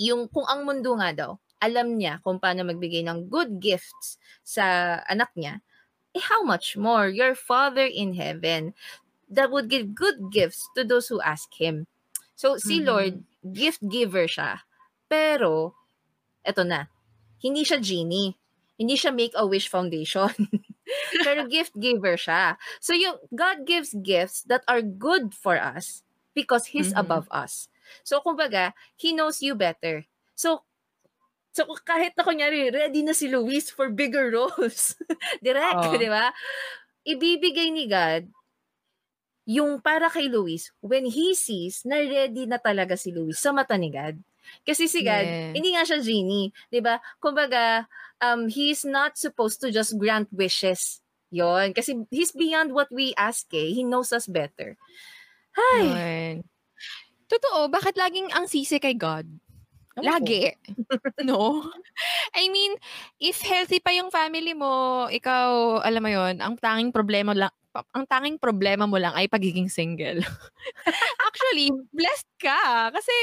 [0.00, 4.96] yung kung ang mundo nga daw, alam niya kung paano magbigay ng good gifts sa
[5.04, 5.60] anak niya,
[6.16, 8.72] eh how much more your Father in heaven
[9.30, 11.86] that would give good gifts to those who ask Him.
[12.34, 12.88] So, si mm-hmm.
[12.88, 13.14] Lord,
[13.46, 14.64] gift giver siya.
[15.06, 15.76] Pero,
[16.42, 16.90] eto na,
[17.38, 18.34] hindi siya genie.
[18.80, 20.32] Hindi siya Make-A-Wish Foundation.
[21.24, 22.58] Pero gift giver siya.
[22.82, 26.02] So, yung God gives gifts that are good for us
[26.34, 27.04] because He's mm-hmm.
[27.06, 27.69] above us.
[28.02, 30.04] So, kumbaga, he knows you better.
[30.34, 30.64] So,
[31.52, 34.96] so kahit na kunyari, ready na si Luis for bigger roles.
[35.44, 35.96] Direct, oh.
[35.96, 36.32] di ba?
[37.04, 38.28] Ibibigay ni God
[39.50, 43.74] yung para kay Luis when he sees na ready na talaga si Luis sa mata
[43.74, 44.14] ni God.
[44.62, 45.50] Kasi si God, yeah.
[45.50, 47.02] hindi nga siya genie, 'di ba?
[47.18, 47.90] Kumbaga,
[48.22, 51.02] um he's not supposed to just grant wishes.
[51.34, 53.74] 'Yon, kasi he's beyond what we ask eh.
[53.74, 54.78] He knows us better.
[55.54, 56.46] Ay.
[57.30, 59.22] Totoo, bakit laging ang sisi kay God?
[60.02, 60.50] Lagi.
[61.28, 61.62] no?
[62.34, 62.74] I mean,
[63.22, 67.52] if healthy pa yung family mo, ikaw, alam mo yon ang tanging problema lang,
[67.94, 70.22] ang tanging problema mo lang ay pagiging single.
[71.50, 72.94] Actually, blessed ka.
[72.94, 73.16] Kasi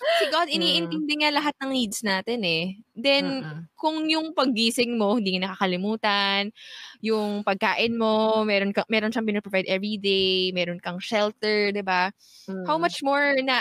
[0.00, 0.56] si God, mm.
[0.56, 2.80] iniintindi nga lahat ng needs natin eh.
[2.96, 3.68] Then, uh-uh.
[3.76, 6.56] kung yung paggising mo, hindi nakakalimutan,
[7.04, 12.08] yung pagkain mo, meron, ka, meron siyang pinaprovide every day, meron kang shelter, di ba?
[12.48, 12.64] Mm.
[12.64, 13.60] How much more na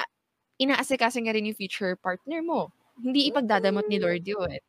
[0.64, 2.72] inaasikaso nga rin yung future partner mo.
[2.96, 4.64] Hindi ipagdadamot ni Lord yun.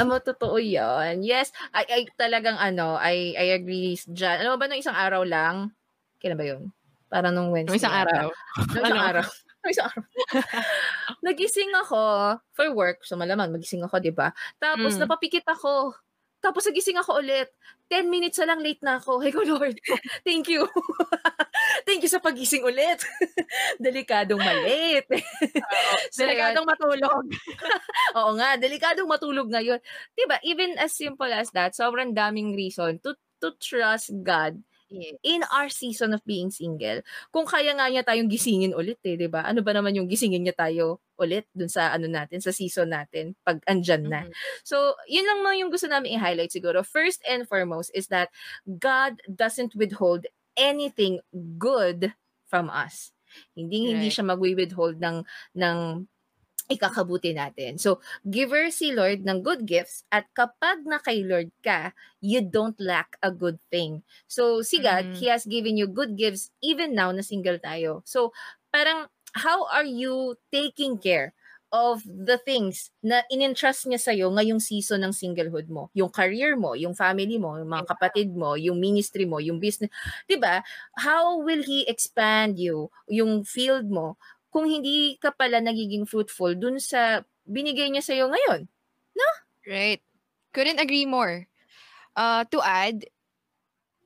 [0.00, 1.20] Amo, totoo yan.
[1.20, 4.48] Yes, I, I talagang ano, I, I agree dyan.
[4.48, 5.76] Ano ba nung isang araw lang?
[6.24, 6.72] Kailan ba yun?
[7.12, 7.76] Para nung Wednesday.
[7.76, 8.26] Nung isang araw.
[8.72, 9.04] Nung isang ano?
[9.04, 9.26] araw.
[9.62, 10.04] Nung isang araw.
[11.28, 12.00] Nagising ako
[12.56, 13.04] for work.
[13.04, 14.32] So malamang, magising ako, di ba?
[14.56, 15.04] Tapos mm.
[15.04, 15.92] napapikit ako.
[16.40, 17.52] Tapos nagising ako ulit.
[17.92, 19.20] 10 minutes na lang late na ako.
[19.22, 19.76] Hey ko, Lord,
[20.24, 20.64] thank you.
[21.84, 23.04] thank you sa pagising ulit.
[23.76, 25.04] delikadong malit.
[26.08, 27.28] so, delikadong matulog.
[28.16, 29.78] Oo nga, delikadong matulog ngayon.
[30.16, 33.12] Diba, even as simple as that, sobrang daming reason to
[33.44, 34.56] to trust God
[34.92, 35.16] Yes.
[35.24, 37.00] In our season of being single,
[37.32, 39.48] kung kaya nga niya tayong gisingin ulit eh, 'di ba?
[39.48, 43.32] Ano ba naman yung gisingin niya tayo ulit dun sa ano natin, sa season natin
[43.46, 44.26] pag andyan na.
[44.26, 44.62] Mm-hmm.
[44.66, 46.82] So, yun lang mga yung gusto namin i-highlight siguro.
[46.84, 48.28] First and foremost is that
[48.66, 50.26] God doesn't withhold
[50.58, 51.22] anything
[51.56, 52.12] good
[52.50, 53.14] from us.
[53.56, 53.90] Hindi right.
[53.96, 55.24] hindi siya magwi-withhold ng
[55.56, 55.78] ng
[56.70, 57.78] ikakabuti natin.
[57.78, 62.78] So, giver si Lord ng good gifts at kapag na kay Lord ka, you don't
[62.78, 64.02] lack a good thing.
[64.30, 65.18] So, si God, mm-hmm.
[65.18, 68.06] He has given you good gifts even now na single tayo.
[68.06, 68.30] So,
[68.70, 71.34] parang how are you taking care
[71.72, 75.88] of the things na in-entrust niya sa'yo ngayong season ng singlehood mo.
[75.96, 79.88] Yung career mo, yung family mo, yung mga kapatid mo, yung ministry mo, yung business.
[80.36, 80.60] ba?
[81.00, 84.20] How will he expand you, yung field mo
[84.52, 88.68] kung hindi ka pala nagiging fruitful dun sa binigay niya sa'yo ngayon.
[89.16, 89.28] No?
[89.64, 90.04] Right.
[90.52, 91.48] Couldn't agree more.
[92.12, 93.08] Uh, to add,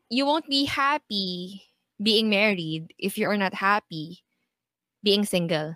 [0.06, 1.66] you won't be happy
[1.98, 4.22] being married if you are not happy
[5.02, 5.74] being single.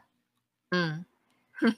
[0.70, 1.02] Mm.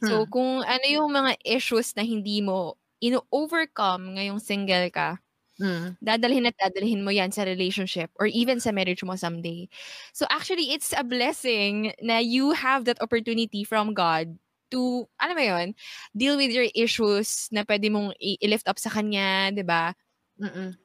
[0.05, 5.17] so, kung ano yung mga issues na hindi mo ino-overcome ngayong single ka,
[5.61, 6.01] Mm.
[6.01, 9.69] Dadalhin at dadalhin mo yan sa relationship or even sa marriage mo someday.
[10.17, 14.33] So actually, it's a blessing na you have that opportunity from God
[14.73, 15.77] to, ano ba yun,
[16.17, 19.93] deal with your issues na pwede mong i-lift up sa kanya, di ba?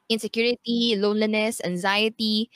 [0.10, 2.48] Insecurity, loneliness, anxiety.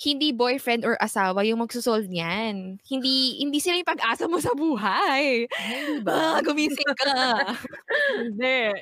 [0.00, 2.78] Hindi boyfriend or asawa yung magsusolve niyan.
[2.86, 5.48] Hindi hindi sila yung pag-asa mo sa buhay.
[5.84, 6.38] Hindi ba?
[6.38, 7.12] Ah, gumising ka.
[8.16, 8.72] Hindi.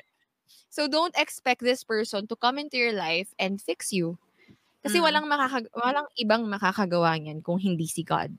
[0.77, 4.21] So don't expect this person to come into your life and fix you.
[4.85, 5.09] Kasi mm.
[5.09, 8.29] walang makakag- walang ibang makakagawa niyan kung hindi si God.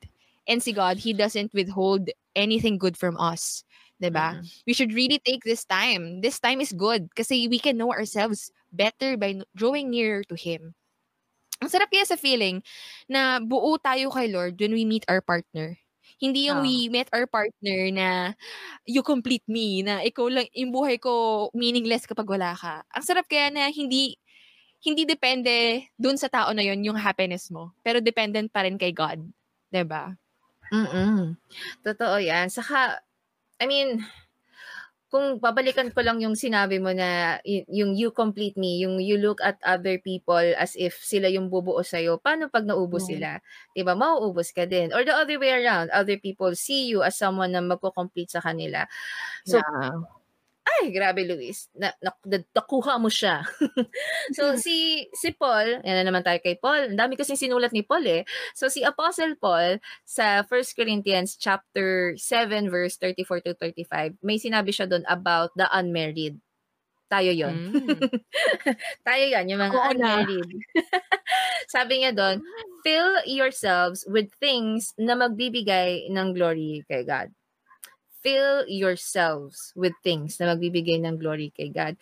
[0.46, 3.66] And si God, He doesn't withhold anything good from us.
[3.98, 4.38] Diba?
[4.38, 4.46] Mm.
[4.70, 6.22] We should really take this time.
[6.22, 10.78] This time is good kasi we can know ourselves better by drawing nearer to Him.
[11.58, 12.62] Ang sarap kaya sa feeling
[13.10, 15.74] na buo tayo kay Lord when we meet our partner.
[16.18, 16.66] Hindi yung oh.
[16.66, 18.08] we met our partner na
[18.82, 22.82] you complete me, na ikaw lang, yung buhay ko meaningless kapag wala ka.
[22.90, 24.18] Ang sarap kaya na hindi,
[24.82, 27.70] hindi depende dun sa tao na yon yung happiness mo.
[27.86, 29.22] Pero dependent pa rin kay God.
[29.70, 30.04] ba diba?
[30.68, 31.38] Mm
[31.86, 32.50] Totoo yan.
[32.50, 33.00] Saka,
[33.58, 34.02] I mean,
[35.08, 39.40] kung babalikan ko lang yung sinabi mo na yung you complete me, yung you look
[39.40, 43.10] at other people as if sila yung bubuo sa'yo, paano pag naubos mm.
[43.16, 43.30] sila?
[43.72, 43.96] Diba?
[43.96, 44.92] Mauubos ka din.
[44.92, 48.84] Or the other way around, other people see you as someone na magko-complete sa kanila.
[49.48, 50.17] So, yeah
[50.68, 53.42] ay, grabe Luis, na, na, na, nakuha mo siya.
[54.36, 57.82] so, si, si Paul, yan na naman tayo kay Paul, ang dami kasi sinulat ni
[57.82, 58.22] Paul eh.
[58.52, 64.70] So, si Apostle Paul, sa 1 Corinthians chapter 7, verse 34 to 35, may sinabi
[64.70, 66.38] siya doon about the unmarried.
[67.08, 68.04] Tayo yon mm.
[69.08, 70.50] Tayo yan, yung mga Ako unmarried.
[71.74, 72.44] Sabi niya doon,
[72.84, 77.32] fill yourselves with things na magbibigay ng glory kay God
[78.22, 81.94] fill yourselves with things na magbibigay ng glory kay God.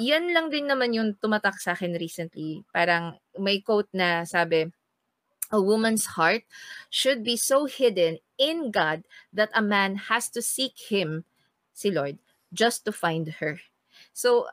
[0.00, 2.64] Yan lang din naman yung tumatak sa akin recently.
[2.72, 4.72] Parang may quote na sabi,
[5.52, 6.42] a woman's heart
[6.90, 11.24] should be so hidden in God that a man has to seek Him,
[11.72, 12.18] si Lord,
[12.52, 13.60] just to find her.
[14.12, 14.48] So,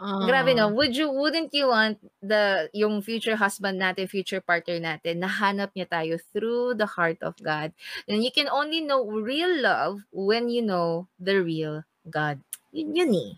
[0.00, 0.72] Uh, Grabe no.
[0.72, 5.92] Would you wouldn't you want the yung future husband natin, future partner natin, nahanap niya
[5.92, 7.76] tayo through the heart of God.
[8.08, 12.40] And you can only know real love when you know the real God.
[12.72, 13.30] Yun yun eh.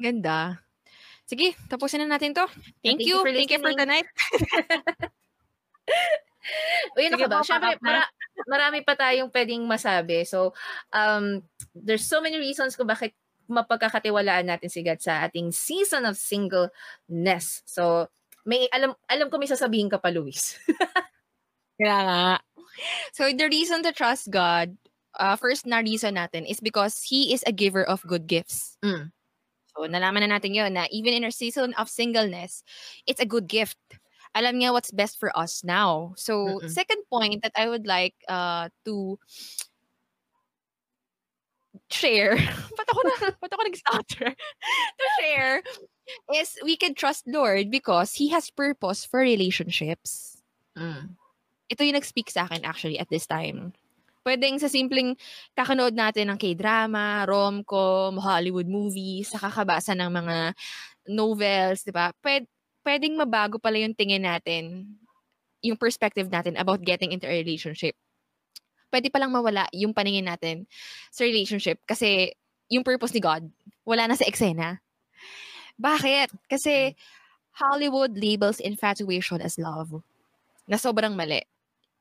[0.00, 0.64] Ganda.
[1.28, 2.48] Sige, tapusin na natin to.
[2.80, 3.20] Thank, Thank you.
[3.20, 4.08] Thank you for tonight.
[6.96, 7.44] o yun Sige, ba?
[7.44, 8.12] Siyempre, mara-
[8.48, 10.24] marami pa tayong pwedeng masabi.
[10.24, 10.56] So,
[10.96, 11.44] um,
[11.76, 13.12] there's so many reasons kung bakit
[13.50, 17.66] mapagkakatiwalaan natin si God sa ating season of singleness.
[17.66, 18.06] So,
[18.46, 20.56] may alam alam ko may sasabihin ka pa, Luis.
[21.80, 22.24] Kaya nga.
[23.12, 24.78] So, the reason to trust God,
[25.18, 28.78] uh, first na reason natin is because He is a giver of good gifts.
[28.80, 29.10] Mm.
[29.74, 32.62] So, nalaman na natin yun na even in our season of singleness,
[33.06, 33.78] it's a good gift.
[34.34, 36.14] Alam niya what's best for us now.
[36.14, 36.70] So, Mm-mm.
[36.70, 39.18] second point that I would like uh, to
[41.90, 42.36] share,
[42.76, 44.28] ba't ako, na, ba't ako nag-stutter?
[44.98, 45.62] to share
[46.34, 50.42] is we can trust Lord because He has purpose for relationships.
[50.74, 51.14] Mm.
[51.70, 53.74] Ito yung nag-speak sa akin actually at this time.
[54.20, 55.16] Pwedeng sa simpleng
[55.56, 60.36] kakanood natin ng K-drama, rom-com, Hollywood movies, sa kakabasa ng mga
[61.08, 62.12] novels, di ba?
[62.20, 62.44] Pwed,
[62.84, 64.92] pwedeng mabago pala yung tingin natin,
[65.64, 67.96] yung perspective natin about getting into a relationship
[68.90, 70.66] pwede palang mawala yung paningin natin
[71.14, 72.34] sa relationship kasi
[72.70, 73.50] yung purpose ni God,
[73.82, 74.78] wala na sa eksena.
[75.74, 76.30] Bakit?
[76.46, 76.94] Kasi
[77.58, 80.04] Hollywood labels infatuation as love.
[80.70, 81.42] Na sobrang mali.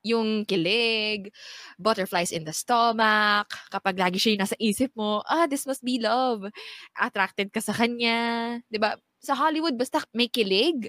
[0.06, 1.34] Yung kilig,
[1.76, 6.00] butterflies in the stomach, kapag lagi siya yung nasa isip mo, ah, this must be
[6.00, 6.46] love.
[6.96, 8.62] Attracted ka sa kanya.
[8.62, 8.92] ba diba?
[9.20, 10.88] Sa Hollywood, basta may kilig,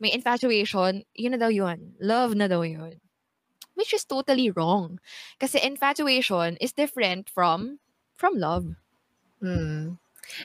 [0.00, 1.92] may infatuation, yun na daw yun.
[2.00, 2.96] Love na daw yun
[3.76, 4.98] which is totally wrong.
[5.38, 7.78] Kasi infatuation is different from
[8.16, 8.74] from love.
[9.38, 10.00] Hmm.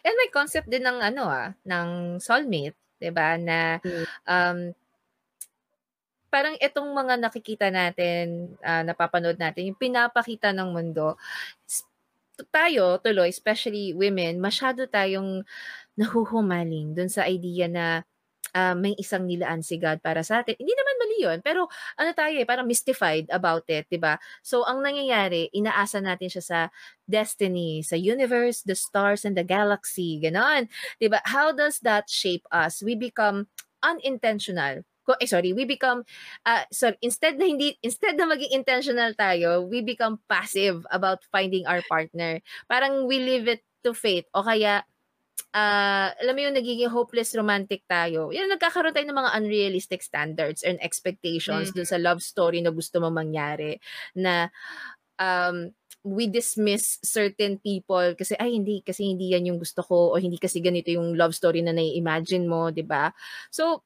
[0.05, 4.05] And may concept din ng ano ah, ng soulmate, 'di ba, na hmm.
[4.29, 4.59] um
[6.31, 11.19] parang itong mga nakikita natin, uh, napapanood natin, yung pinapakita ng mundo,
[12.55, 15.43] tayo tuloy, especially women, masyado tayong
[15.99, 18.07] nahuhumaling dun sa idea na
[18.55, 20.55] uh, may isang nilaan si God para sa atin.
[20.59, 24.19] Hindi naman mali yun, pero ano tayo eh, parang mystified about it, di ba?
[24.43, 26.59] So, ang nangyayari, inaasa natin siya sa
[27.07, 30.67] destiny, sa universe, the stars, and the galaxy, ganon.
[30.99, 31.19] Di ba?
[31.27, 32.79] How does that shape us?
[32.83, 33.47] We become
[33.81, 34.85] unintentional
[35.19, 36.05] eh, sorry, we become
[36.45, 41.65] uh, sorry, instead na hindi instead na maging intentional tayo, we become passive about finding
[41.67, 42.39] our partner.
[42.69, 44.85] Parang we leave it to fate o kaya
[45.49, 48.29] uh, alam mo yung nagiging hopeless romantic tayo.
[48.29, 51.81] Yan, nagkakaroon tayo ng mga unrealistic standards and expectations mm-hmm.
[51.81, 53.81] dun sa love story na gusto mo mangyari.
[54.13, 54.53] Na
[55.17, 60.17] um, we dismiss certain people kasi ay hindi kasi hindi yan yung gusto ko o
[60.17, 63.13] hindi kasi ganito yung love story na nai-imagine mo, 'di ba?
[63.53, 63.85] So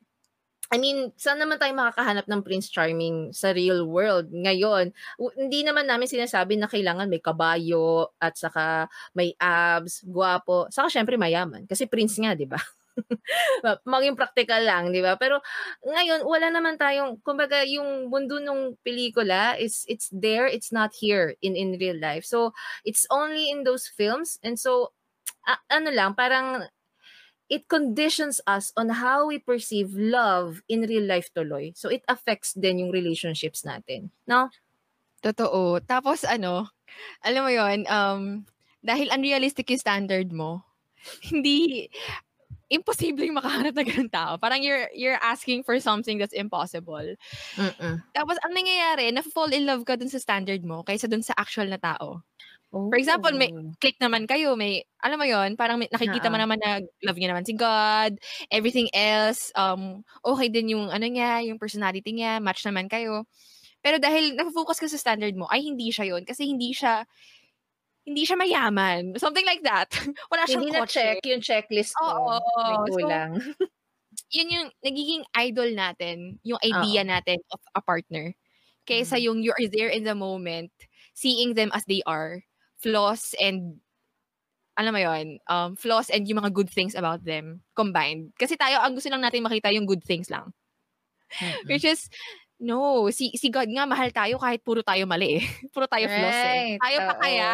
[0.74, 4.90] I mean, saan naman tayo makakahanap ng Prince Charming sa real world ngayon?
[5.38, 11.22] Hindi naman namin sinasabi na kailangan may kabayo at saka may abs, guwapo, saka syempre
[11.22, 11.70] mayaman.
[11.70, 12.58] Kasi Prince nga, di ba?
[13.94, 15.20] Maging practical lang, di ba?
[15.22, 15.44] Pero
[15.86, 21.36] ngayon, wala naman tayong, kumbaga, yung mundo ng pelikula is it's there, it's not here
[21.46, 22.26] in in real life.
[22.26, 22.56] So,
[22.88, 24.42] it's only in those films.
[24.42, 24.96] And so,
[25.46, 26.66] uh, ano lang, parang
[27.50, 31.76] it conditions us on how we perceive love in real life tuloy.
[31.78, 34.50] So it affects din yung relationships natin, no?
[35.22, 35.82] Totoo.
[35.86, 36.70] Tapos ano,
[37.22, 38.46] alam mo 'yon, um
[38.86, 40.62] dahil unrealistic yung standard mo,
[41.30, 41.90] hindi
[42.70, 44.38] imposible makahanap ng ganun tao.
[44.42, 47.14] Parang you're you're asking for something that's impossible.
[47.58, 47.96] Mm-mm.
[48.14, 51.70] Tapos ang nangyayari, na-fall in love ka dun sa standard mo kaysa dun sa actual
[51.70, 52.26] na tao.
[52.76, 52.92] Oh.
[52.92, 53.72] For example, may oh.
[53.80, 57.32] click naman kayo, may, alam mo yon parang may, nakikita mo naman na love niya
[57.32, 58.20] naman si God,
[58.52, 63.24] everything else, um, okay din yung, ano niya, yung personality niya, match naman kayo.
[63.80, 67.08] Pero dahil nag-focus ka sa standard mo, ay hindi siya yon kasi hindi siya,
[68.04, 69.16] hindi siya mayaman.
[69.16, 69.88] Something like that.
[70.32, 72.06] Wala siyang Hindi na-check yung checklist ko.
[72.06, 72.36] Oo.
[72.60, 73.32] May kulang.
[73.40, 73.72] So,
[74.36, 77.12] yun yung nagiging idol natin, yung idea Oo.
[77.14, 78.36] natin of a partner.
[78.84, 79.24] Kaysa mm.
[79.24, 80.76] yung you're there in the moment,
[81.16, 82.44] seeing them as they are,
[82.80, 83.80] flaws and
[84.76, 88.36] alam mo yon um, flaws and yung mga good things about them combined.
[88.36, 90.52] Kasi tayo, ang gusto lang natin makita yung good things lang.
[91.40, 91.68] Mm-hmm.
[91.72, 92.12] Which is,
[92.60, 95.44] no, si, si God nga, mahal tayo kahit puro tayo mali eh.
[95.74, 96.16] puro tayo right.
[96.20, 96.68] flaws eh.
[96.84, 97.50] Tayo pa kaya,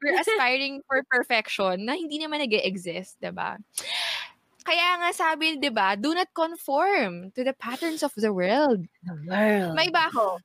[0.00, 3.50] we're aspiring for perfection na hindi naman nag exist ba diba?
[4.64, 8.80] Kaya nga sabi, di ba, do not conform to the patterns of the world.
[9.04, 9.76] The world.
[9.76, 10.40] May iba ako.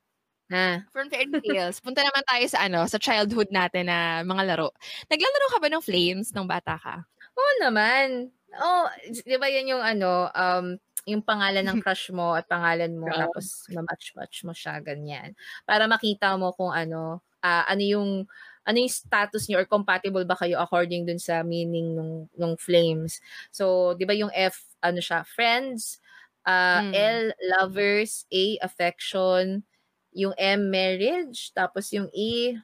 [0.50, 0.82] Ha?
[0.90, 4.74] From fairy tales, punta naman tayo sa ano, sa childhood natin na mga laro.
[5.06, 7.06] Naglalaro ka ba ng flames nung bata ka?
[7.38, 8.34] Oo naman.
[8.58, 10.74] Oh, 'di ba 'yan yung ano, um,
[11.06, 13.30] yung pangalan ng crush mo at pangalan mo yeah.
[13.30, 15.38] tapos ma-match-match mo siya ganyan.
[15.62, 18.10] Para makita mo kung ano, uh, ano yung
[18.66, 23.22] ano yung status niyo or compatible ba kayo according dun sa meaning nung nung flames.
[23.54, 26.02] So, 'di ba yung F ano siya, friends,
[26.44, 26.92] uh, hmm.
[26.92, 27.22] L
[27.54, 29.62] lovers, A affection,
[30.14, 31.50] yung M, marriage.
[31.54, 32.58] Tapos yung E,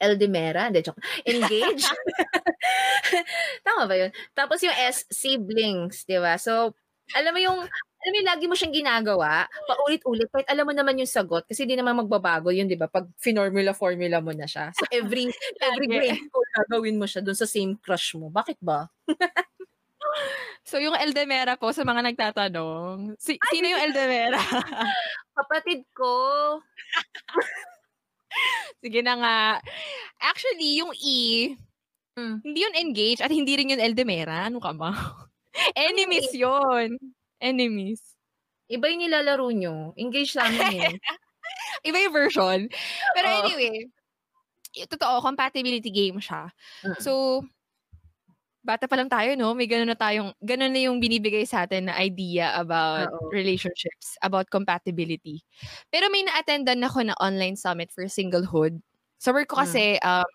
[0.00, 0.96] Eldemera, hindi, joke.
[1.28, 1.84] Engage.
[3.68, 4.10] Tama ba yun?
[4.32, 6.40] Tapos yung S, siblings, di ba?
[6.40, 6.72] So,
[7.12, 10.96] alam mo yung, alam mo yung lagi mo siyang ginagawa, paulit-ulit, kahit alam mo naman
[10.96, 12.88] yung sagot, kasi di naman magbabago yun, di ba?
[12.88, 14.72] Pag finormula-formula mo na siya.
[14.72, 15.28] So, every,
[15.60, 18.32] every grade ko, gagawin mo siya dun sa same crush mo.
[18.32, 18.88] Bakit ba?
[20.68, 24.38] so, yung Eldemera po, sa mga nagtatanong, si, sino yung Eldemera?
[25.38, 26.12] Kapatid ko.
[28.82, 29.38] Sige na nga.
[30.22, 31.54] Actually, yung E,
[32.14, 32.36] mm.
[32.46, 34.46] hindi yun engage at hindi rin yun Eldemera.
[34.46, 34.94] Ano ka ba?
[35.74, 36.96] Enemies yun.
[37.42, 38.00] Enemies.
[38.70, 39.90] Iba yung nilalaro nyo.
[39.98, 40.96] Engage sa amin eh.
[41.82, 42.58] Iba yung version.
[43.18, 43.38] Pero oh.
[43.42, 43.90] anyway,
[44.86, 46.54] totoo, compatibility game siya.
[46.86, 46.98] Mm.
[47.02, 47.42] So,
[48.60, 49.56] bata pa lang tayo, no?
[49.56, 53.32] May ganun na tayong, ganun na yung binibigay sa atin na idea about Uh-oh.
[53.32, 55.40] relationships, about compatibility.
[55.88, 58.78] Pero may na-attendan ako na online summit for singlehood.
[59.16, 59.64] Sa work ko hmm.
[59.64, 60.28] kasi, um,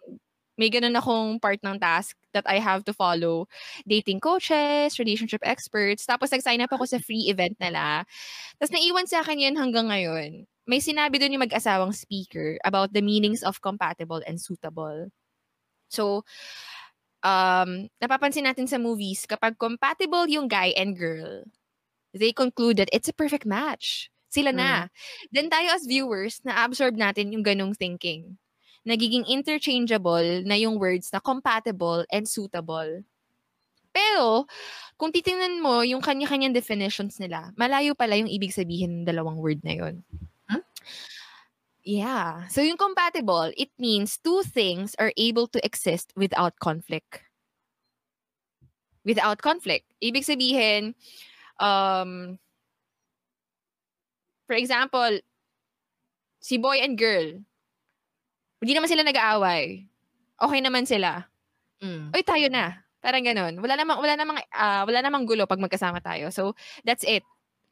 [0.55, 3.47] may ganun akong part ng task that I have to follow.
[3.84, 6.07] Dating coaches, relationship experts.
[6.07, 8.07] Tapos nag-sign up ako sa free event nila.
[8.55, 10.47] Tapos naiwan sa akin yun hanggang ngayon.
[10.65, 15.11] May sinabi doon yung mag-asawang speaker about the meanings of compatible and suitable.
[15.91, 16.26] So,
[17.26, 21.41] um, napapansin natin sa movies, kapag compatible yung guy and girl,
[22.13, 24.13] they conclude that it's a perfect match.
[24.30, 24.86] Sila na.
[24.86, 24.89] Mm.
[25.34, 28.38] Then tayo as viewers, na-absorb natin yung ganong thinking.
[28.86, 33.01] Nagiging interchangeable na yung words na compatible and suitable.
[33.95, 34.45] Pero,
[34.99, 39.63] kung titingnan mo yung kanya-kanyang definitions nila, malayo pala yung ibig sabihin ng dalawang word
[39.63, 40.03] na yon.
[40.51, 40.61] Huh?
[41.86, 42.49] Yeah.
[42.49, 47.21] So yung compatible, it means two things are able to exist without conflict.
[49.05, 49.86] Without conflict.
[50.01, 50.97] Ibig sabihin,
[51.61, 52.41] um,
[54.49, 55.21] for example,
[56.41, 57.38] si boy and girl,
[58.65, 59.86] hindi naman sila nag-aaway.
[60.41, 61.29] Okay naman sila.
[61.86, 62.17] Mm.
[62.17, 62.81] Oy, tayo na.
[62.97, 63.61] Parang ganun.
[63.61, 66.33] Wala namang wala namang uh, wala namang gulo pag magkasama tayo.
[66.33, 67.21] So, that's it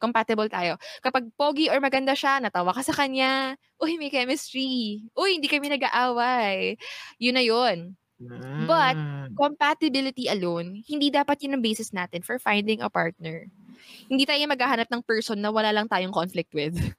[0.04, 0.76] compatible tayo.
[1.00, 5.00] Kapag pogi or maganda siya, natawa ka sa kanya, uy, may chemistry.
[5.16, 6.76] Uy, hindi kami nag-aaway.
[7.16, 7.96] Yun na yun.
[8.64, 9.34] But, hmm.
[9.34, 13.50] compatibility alone, hindi dapat yun ang basis natin for finding a partner.
[14.08, 16.78] Hindi tayo maghahanap ng person na wala lang tayong conflict with.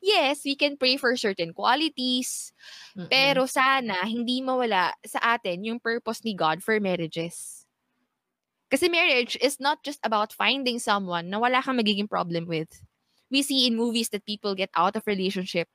[0.00, 2.54] yes, we can pray for certain qualities,
[2.96, 3.10] Mm-mm.
[3.10, 7.65] pero sana hindi mawala sa atin yung purpose ni God for marriages.
[8.66, 12.70] Kasi marriage is not just about finding someone na wala kang magiging problem with.
[13.30, 15.70] We see in movies that people get out of relationship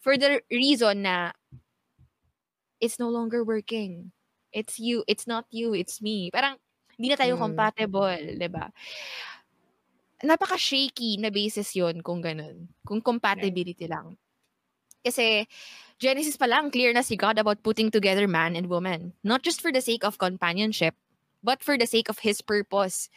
[0.00, 1.32] for the reason na
[2.80, 4.12] it's no longer working.
[4.52, 6.32] It's you, it's not you, it's me.
[6.32, 6.56] Parang
[6.96, 7.44] hindi na tayo hmm.
[7.48, 8.68] compatible, 'di ba?
[10.24, 12.68] Napaka-shaky na basis 'yon kung ganun.
[12.84, 14.16] Kung compatibility lang.
[15.00, 15.48] Kasi
[16.02, 19.14] Genesis pa lang, clear na si God about putting together man and woman.
[19.22, 20.98] Not just for the sake of companionship,
[21.42, 23.10] but for the sake of His purpose.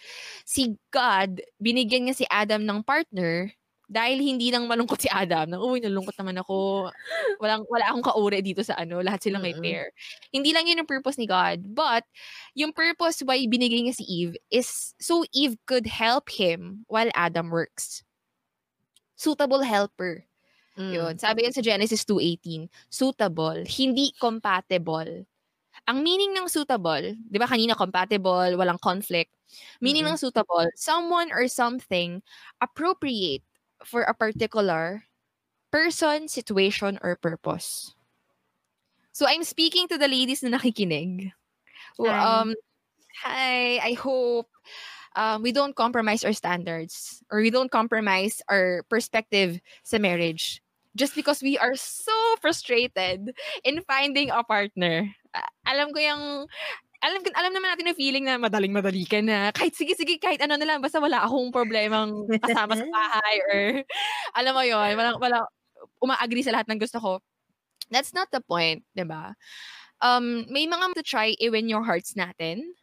[0.43, 3.53] Si God, binigyan niya si Adam ng partner
[3.85, 5.53] dahil hindi lang malungkot si Adam.
[5.53, 6.89] Nang, uy, nalungkot naman ako.
[7.41, 9.01] Walang, wala akong kaure dito sa ano.
[9.01, 9.93] Lahat sila may pair.
[10.33, 11.61] Hindi lang yun ang purpose ni God.
[11.69, 12.01] But,
[12.57, 17.53] yung purpose why binigay niya si Eve is so Eve could help him while Adam
[17.53, 18.01] works.
[19.15, 20.25] Suitable helper.
[20.75, 20.91] Mm.
[20.91, 21.13] Yun.
[21.21, 22.67] Sabi yan sa Genesis 2.18.
[22.89, 23.63] Suitable.
[23.63, 25.29] Hindi compatible.
[25.85, 29.29] Ang meaning ng suitable, 'di ba kanina compatible, walang conflict.
[29.79, 30.17] Meaning mm-hmm.
[30.17, 32.25] ng suitable, someone or something
[32.57, 33.45] appropriate
[33.85, 35.05] for a particular
[35.69, 37.93] person, situation, or purpose.
[39.13, 41.31] So I'm speaking to the ladies na nakikinig.
[42.01, 42.09] Hi.
[42.09, 42.55] Um,
[43.23, 44.49] hi, I hope
[45.15, 50.64] um, we don't compromise our standards or we don't compromise our perspective sa marriage
[50.95, 53.35] just because we are so frustrated
[53.67, 55.11] in finding a partner.
[55.67, 56.23] Alam ko yung
[57.05, 59.53] alam alam naman natin yung feeling na madaling madali ka na.
[59.53, 63.61] Kahit sige sige kahit ano na lang basta wala akong problemang kasama sa bahay or
[64.39, 65.37] alam mo yon, wala wala
[66.01, 67.13] uma-agree sa lahat ng gusto ko.
[67.93, 69.37] That's not the point, 'di ba?
[70.01, 72.75] Um, may mga to try i-win your hearts natin.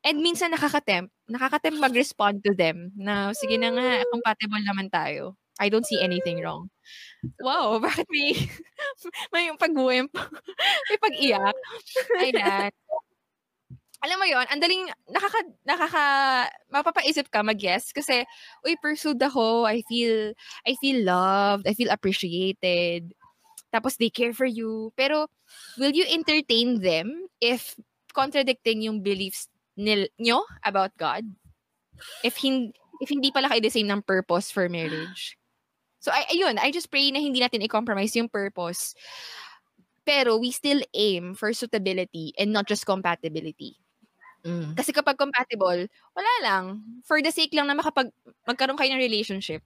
[0.00, 5.36] And minsan nakaka-tempt, nakaka-tempt mag-respond to them na sige na nga, compatible naman tayo.
[5.60, 6.72] I don't see anything wrong.
[7.44, 8.32] Wow, bakit may
[9.28, 10.08] may pagbuhem
[10.88, 11.56] may pag-iyak.
[12.16, 12.72] Ayan.
[14.00, 16.04] Alam mo yon, ang daling nakaka nakaka
[16.72, 18.24] mapapaisip ka mag-yes kasi
[18.64, 20.32] uy pursued ako, I feel
[20.64, 23.12] I feel loved, I feel appreciated.
[23.68, 24.96] Tapos they care for you.
[24.96, 25.28] Pero
[25.76, 27.76] will you entertain them if
[28.16, 31.28] contradicting yung beliefs nil nyo about God?
[32.24, 32.72] If hindi
[33.04, 35.39] if hindi pala kayo the same ng purpose for marriage.
[36.00, 38.96] So, ay, ayun, I just pray na hindi natin i-compromise yung purpose
[40.04, 43.76] Pero we still aim for suitability and not just compatibility.
[44.42, 44.72] Mm.
[44.72, 45.84] Kasi kapag compatible,
[46.16, 46.80] wala lang.
[47.04, 48.08] For the sake lang na makapag,
[48.48, 49.60] magkaroon kayo ng relationship.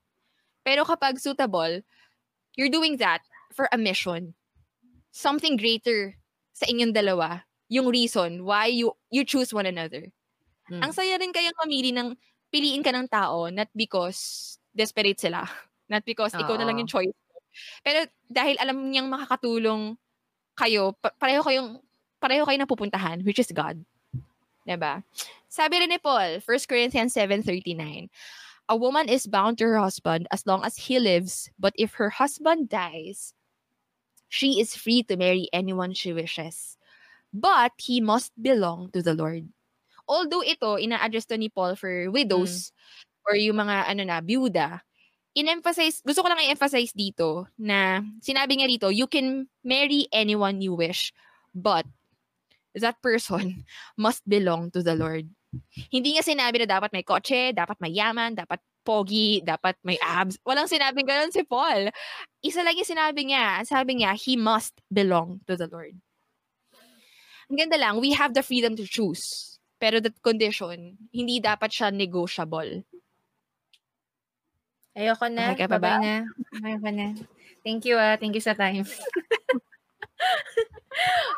[0.66, 1.80] Pero kapag suitable,
[2.58, 3.22] you're doing that
[3.54, 4.34] for a mission.
[5.14, 6.18] Something greater
[6.52, 7.46] sa inyong dalawa.
[7.70, 10.10] Yung reason why you you choose one another.
[10.66, 10.82] Mm.
[10.82, 12.18] Ang saya rin kayang mamili ng
[12.50, 15.46] piliin ka ng tao not because desperate sila.
[15.88, 16.44] Not because Uh-oh.
[16.44, 17.12] ikaw na lang yung choice.
[17.84, 19.94] Pero dahil alam niyang makakatulong
[20.58, 21.78] kayo, pareho kayong
[22.18, 23.78] pareho kayo napupuntahan, which is God.
[24.64, 25.04] 'Di ba?
[25.46, 28.10] Sabi rin ni Paul, 1 Corinthians 7:39,
[28.66, 32.16] A woman is bound to her husband as long as he lives, but if her
[32.16, 33.36] husband dies,
[34.32, 36.80] she is free to marry anyone she wishes.
[37.28, 39.52] But he must belong to the Lord.
[40.08, 43.28] Although ito, ina-address to ni Paul for widows mm.
[43.28, 44.80] or yung mga ano na, byuda,
[45.34, 50.72] in-emphasize, gusto ko lang i-emphasize dito na sinabi nga dito, you can marry anyone you
[50.72, 51.10] wish,
[51.50, 51.84] but
[52.78, 53.66] that person
[53.98, 55.26] must belong to the Lord.
[55.90, 60.38] Hindi niya sinabi na dapat may kotse, dapat may yaman, dapat pogi, dapat may abs.
[60.42, 61.90] Walang sinabing ganun si Paul.
[62.42, 63.62] Isa lang yung sinabi niya.
[63.62, 65.94] Sabi niya, he must belong to the Lord.
[67.48, 69.56] Ang ganda lang, we have the freedom to choose.
[69.78, 72.82] Pero that condition, hindi dapat siya negotiable.
[74.94, 75.50] Ayoko na.
[75.52, 75.98] Okay ka pa ba?
[75.98, 76.22] na.
[76.62, 77.18] Ayoko na.
[77.66, 78.14] Thank you ah.
[78.14, 78.86] Thank you sa time.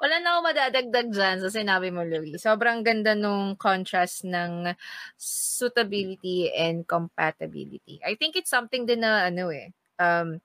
[0.04, 2.36] Wala na ako madadagdag dyan sa sinabi mo, Louie.
[2.36, 4.76] Sobrang ganda nung contrast ng
[5.16, 7.96] suitability and compatibility.
[8.04, 10.36] I think it's something din na, ano eh, um,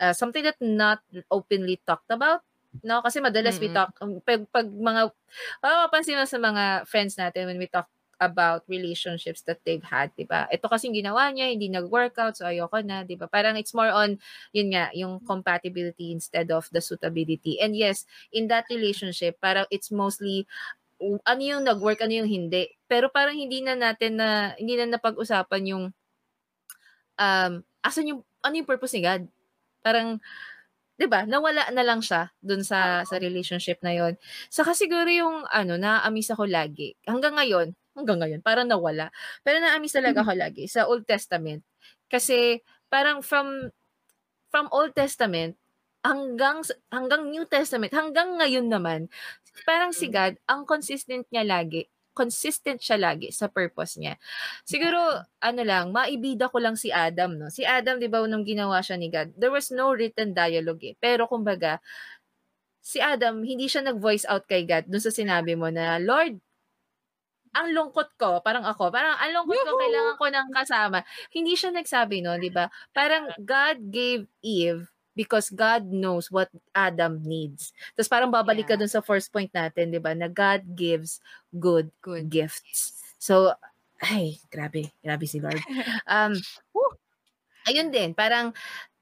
[0.00, 2.40] uh, something that not openly talked about.
[2.80, 3.66] No, kasi madalas mm-hmm.
[3.66, 5.10] we talk um, pag, pag mga
[5.58, 7.90] mapapansin mo sa mga friends natin when we talk
[8.20, 10.46] about relationships that they've had, 'di ba?
[10.52, 13.26] Ito kasi ginawa niya, hindi nag-workout, so ayoko na, 'di ba?
[13.32, 14.20] Parang it's more on
[14.52, 17.58] yun nga, yung compatibility instead of the suitability.
[17.60, 20.44] And yes, in that relationship, parang it's mostly
[21.26, 22.68] ano yung nag-work, ano yung hindi.
[22.88, 25.84] Pero parang hindi na natin na hindi na napag-usapan yung
[27.18, 29.26] um asan yung ano yung purpose ni God.
[29.84, 30.20] Parang
[30.98, 31.24] 'di ba?
[31.28, 34.14] Nawala na lang siya dun sa sa relationship na 'yon.
[34.52, 36.96] Saka siguro yung ano, na-amaze ako lagi.
[37.08, 39.10] Hanggang ngayon, hanggang ngayon, parang nawala.
[39.42, 41.64] Pero na-amaze talaga ako lagi sa Old Testament.
[42.10, 43.70] Kasi parang from
[44.50, 45.54] from Old Testament
[46.02, 49.06] hanggang hanggang New Testament, hanggang ngayon naman,
[49.68, 50.12] parang si mm.
[50.12, 51.86] God, ang consistent niya lagi
[52.20, 54.18] consistent siya lagi sa purpose niya.
[54.66, 57.48] Siguro, ano lang, maibida ko lang si Adam, no?
[57.48, 60.94] Si Adam, di ba, nung ginawa siya ni God, there was no written dialogue eh.
[61.00, 61.78] Pero, kumbaga,
[62.82, 66.42] si Adam, hindi siya nag-voice out kay God dun sa sinabi mo na, Lord,
[67.50, 70.98] ang lungkot ko, parang ako, parang ang lungkot ko, kailangan ko ng kasama.
[71.34, 72.70] Hindi siya nagsabi, no, di ba?
[72.94, 74.86] Parang God gave Eve
[75.18, 77.74] because God knows what Adam needs.
[77.98, 78.78] Tapos parang babalik yeah.
[78.78, 80.14] ka dun sa first point natin, di ba?
[80.14, 81.18] Na God gives
[81.50, 82.94] good, good gifts.
[83.18, 83.52] So,
[84.00, 84.94] ay, grabe.
[85.02, 85.60] Grabe si Lord.
[86.10, 86.34] Um,
[87.68, 88.50] ayun din, parang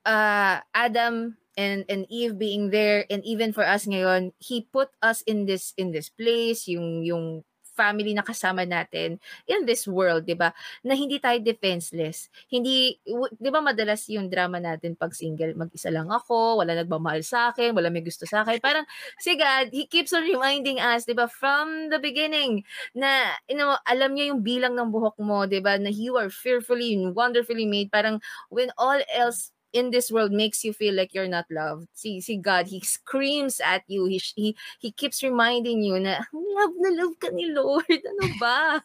[0.04, 5.26] uh, Adam and and Eve being there and even for us ngayon he put us
[5.26, 7.42] in this in this place yung yung
[7.78, 10.50] family na kasama natin in this world, 'di ba?
[10.82, 12.26] Na hindi tayo defenseless.
[12.50, 17.54] Hindi 'di ba madalas yung drama natin pag single, mag-isa lang ako, wala nagmamahal sa
[17.54, 18.58] akin, wala may gusto sa akin.
[18.58, 18.82] Parang
[19.22, 22.66] si God, he keeps on reminding us, 'di ba, from the beginning
[22.98, 26.30] na you know, alam niya yung bilang ng buhok mo, 'di ba, na you are
[26.32, 27.92] fearfully and wonderfully made.
[27.94, 28.18] Parang
[28.50, 31.88] when all else in this world makes you feel like you're not loved.
[31.92, 34.06] See, see God, He screams at you.
[34.06, 37.84] He, he, he keeps reminding you na, love na love ka ni Lord.
[38.08, 38.80] Ano ba?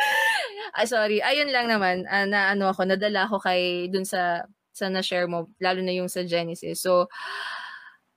[0.76, 1.24] ah, sorry.
[1.24, 5.48] Ayun lang naman, uh, na ano ako, nadala ako kay, dun sa, sa na-share mo,
[5.58, 6.84] lalo na yung sa Genesis.
[6.84, 7.08] So,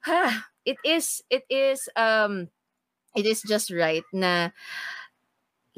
[0.03, 2.51] ha, it is, it is, um,
[3.15, 4.51] it is just right na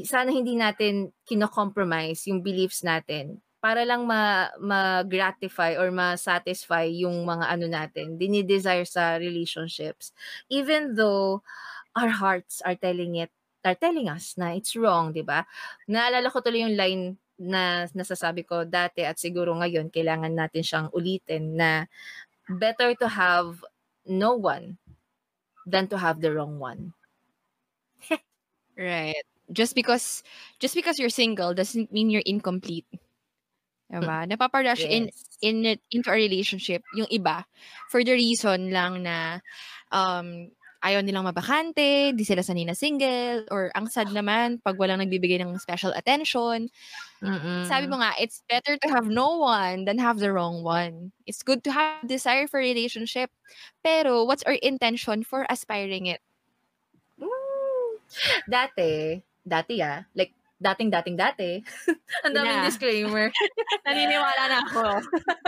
[0.02, 7.45] sana hindi natin kino-compromise yung beliefs natin para lang ma, ma-gratify or ma-satisfy yung mga
[7.47, 10.11] ano natin, dinidesire sa relationships.
[10.51, 11.39] Even though
[11.95, 13.32] our hearts are telling it,
[13.64, 15.47] are telling us na it's wrong, di ba?
[15.88, 20.88] Naalala ko tuloy yung line na nasasabi ko dati at siguro ngayon kailangan natin siyang
[20.91, 21.88] ulitin na
[22.51, 23.64] better to have
[24.03, 24.76] no one
[25.66, 26.93] than to have the wrong one.
[28.78, 29.24] right.
[29.51, 30.24] Just because
[30.59, 32.88] just because you're single doesn't mean you're incomplete.
[33.92, 34.26] Diba?
[34.26, 35.38] Napaparush in Yes.
[35.44, 37.44] in it into a relationship yung iba
[37.92, 39.44] for the reason lang na
[39.92, 40.50] um
[40.84, 45.40] ayaw nilang mabakante, di sila sanay na single, or ang sad naman pag walang nagbibigay
[45.40, 46.68] ng special attention.
[47.24, 47.64] Mm-mm.
[47.64, 51.16] Sabi mo nga, it's better to have no one than have the wrong one.
[51.24, 53.32] It's good to have desire for relationship.
[53.80, 56.20] Pero what's our intention for aspiring it?
[57.16, 58.04] Mm.
[58.52, 61.59] Dati, dati ah, like dating-dating dati.
[62.26, 63.28] Ang daming disclaimer.
[63.86, 64.84] Naniniwala na ako.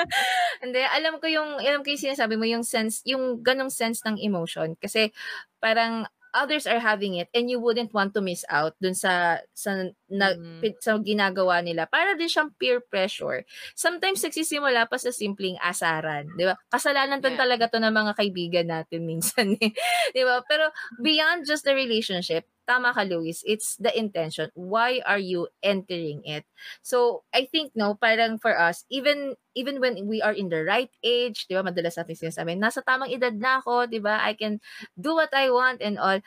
[0.64, 4.20] Hindi, alam ko yung, alam ko yung sinasabi mo, yung sense, yung ganong sense ng
[4.20, 4.76] emotion.
[4.76, 5.16] Kasi,
[5.64, 6.06] parang,
[6.36, 10.36] others are having it and you wouldn't want to miss out dun sa sa, na,
[10.36, 10.84] mm.
[10.84, 16.44] sa ginagawa nila para din siyang peer pressure sometimes nagsisimula pa sa simpleng asaran di
[16.44, 17.40] ba kasalanan yeah.
[17.40, 19.72] talaga to ng mga kaibigan natin minsan eh
[20.12, 24.50] di ba pero beyond just the relationship tama ka, Luis, it's the intention.
[24.54, 26.46] Why are you entering it?
[26.82, 30.92] So, I think, no, parang for us, even even when we are in the right
[31.06, 34.60] age, di ba, madalas natin sinasabi, nasa tamang edad na ako, di ba, I can
[35.00, 36.20] do what I want and all.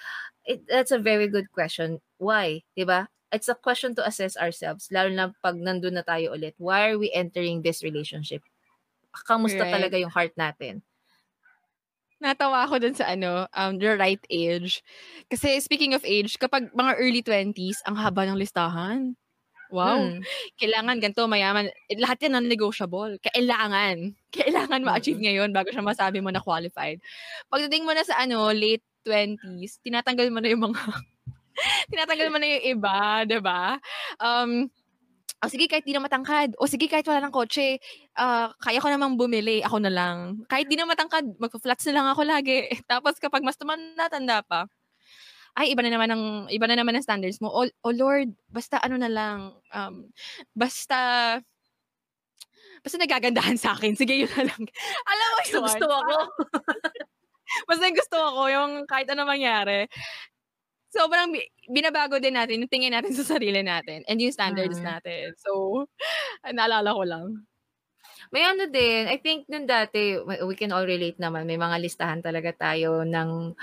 [0.49, 2.01] It, that's a very good question.
[2.17, 2.65] Why?
[2.73, 3.13] Di ba?
[3.29, 6.57] It's a question to assess ourselves, lalo na pag nandun na tayo ulit.
[6.57, 8.41] Why are we entering this relationship?
[9.29, 9.75] Kamusta right.
[9.75, 10.81] talaga yung heart natin?
[12.19, 14.83] Natawa ako dun sa ano, um, the right age.
[15.31, 19.15] Kasi speaking of age, kapag mga early 20s, ang haba ng listahan.
[19.69, 20.01] Wow.
[20.01, 20.25] Hmm.
[20.57, 21.69] Kailangan ganito, mayaman.
[22.01, 23.21] Lahat yan non-negotiable.
[23.23, 24.17] Kailangan.
[24.37, 26.99] Kailangan ma-achieve ngayon bago siya masabi mo na qualified.
[27.53, 30.81] Pagdating mo na sa ano, late 20s, tinatanggal mo na yung mga
[31.93, 33.79] tinatanggal mo na yung iba, 'di ba?
[34.21, 34.69] Um,
[35.43, 36.55] oh, sige, kahit di na matangkad.
[36.59, 37.79] O sige, kahit wala ng kotse,
[38.19, 40.43] uh, kaya ko namang bumili, ako na lang.
[40.51, 42.67] Kahit di na matangkad, magpa-flats na lang ako lagi.
[42.91, 44.67] Tapos kapag mas tumanda pa,
[45.59, 46.25] ay, iba na naman ang
[46.55, 47.51] iba na naman ang standards mo.
[47.51, 49.95] Oh, oh Lord, basta ano na lang, um,
[50.55, 50.99] basta,
[52.83, 53.99] basta nagagandahan sa akin.
[53.99, 54.63] Sige, yun na lang.
[55.11, 56.17] Alam mo, gusto, gusto ako.
[57.67, 59.91] basta gusto ako, yung kahit ano mangyari
[60.89, 61.37] sobrang
[61.69, 64.87] binabago din natin yung tingin natin sa sarili natin and yung standards mm.
[64.89, 65.37] natin.
[65.41, 65.85] So,
[66.57, 67.27] naalala ko lang.
[68.29, 72.21] May ano din, I think nung dati, we can all relate naman, may mga listahan
[72.21, 73.57] talaga tayo ng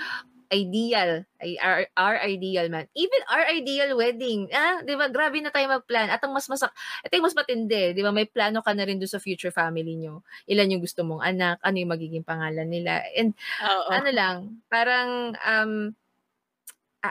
[0.50, 1.26] ideal,
[1.62, 2.86] our, our ideal man.
[2.94, 4.46] Even our ideal wedding.
[4.54, 5.10] Ah, 'di ba?
[5.10, 6.06] Grabe na tayo mag-plan.
[6.06, 6.70] At ang mas masak,
[7.02, 8.14] ito yung mas matindi, 'di ba?
[8.14, 10.22] May plano ka na rin do sa future family nyo.
[10.46, 13.02] Ilan yung gusto mong anak, ano yung magiging pangalan nila.
[13.18, 13.90] And Oo.
[13.90, 14.36] ano lang,
[14.70, 15.72] parang um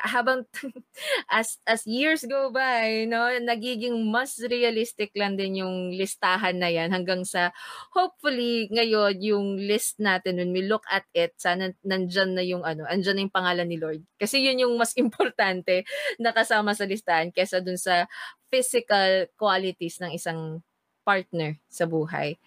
[0.04, 0.44] habang
[1.32, 6.92] as as years go by, no, nagiging mas realistic lang din yung listahan na yan
[6.92, 7.54] hanggang sa
[7.94, 12.84] hopefully ngayon yung list natin when we look at it, sana nandiyan na yung ano,
[12.90, 14.02] andyan na yung pangalan ni Lord.
[14.20, 15.86] Kasi yun yung mas importante
[16.20, 18.10] na kasama sa listahan kesa dun sa
[18.50, 20.64] physical qualities ng isang
[21.06, 22.42] partner sa buhay.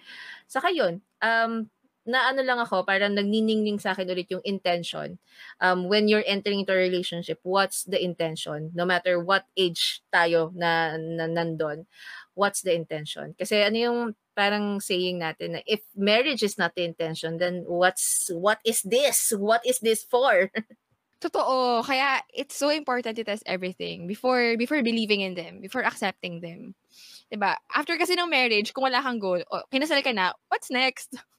[0.51, 1.71] Saka yun, um,
[2.09, 5.21] na ano lang ako, parang nagniningning sa akin ulit yung intention.
[5.61, 8.73] Um, when you're entering into a relationship, what's the intention?
[8.73, 11.85] No matter what age tayo na, na nandun,
[12.33, 13.37] what's the intention?
[13.37, 13.99] Kasi ano yung
[14.33, 19.37] parang saying natin na if marriage is not the intention, then what's what is this?
[19.37, 20.49] What is this for?
[21.21, 21.83] Totoo.
[21.83, 26.79] Kaya it's so important to test everything before before believing in them, before accepting them.
[27.29, 27.59] 'Di ba?
[27.75, 31.13] After kasi ng marriage, kung wala kang goal, oh, kinasal ka na, what's next?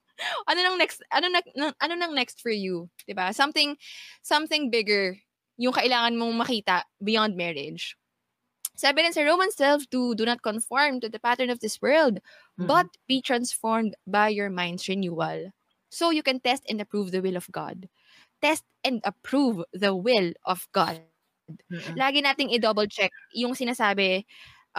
[0.49, 1.39] ano nang next ano na,
[1.79, 3.31] ano nang next for you, 'di ba?
[3.31, 3.75] Something
[4.21, 5.17] something bigger
[5.59, 7.99] yung kailangan mong makita beyond marriage.
[8.79, 12.23] Sabi rin sa Romans 12, do not conform to the pattern of this world,
[12.55, 12.63] mm-hmm.
[12.63, 15.51] but be transformed by your mind's renewal.
[15.91, 17.91] So you can test and approve the will of God.
[18.39, 21.03] Test and approve the will of God.
[21.51, 21.99] Mm-hmm.
[21.99, 24.23] Lagi nating i-double check yung sinasabi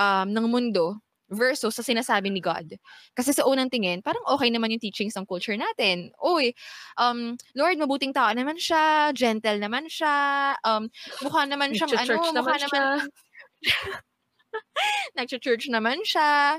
[0.01, 2.75] um, ng mundo versus sa sinasabi ni God.
[3.15, 6.11] Kasi sa unang tingin, parang okay naman yung teachings ng culture natin.
[6.19, 6.53] Uy,
[6.99, 10.91] um, Lord, mabuting tao naman siya, gentle naman siya, um,
[11.23, 12.85] mukha naman siyang ano, mukha naman, siya.
[15.15, 16.59] naman Nag-church naman siya.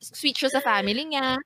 [0.00, 1.40] Sweet siya sa family niya.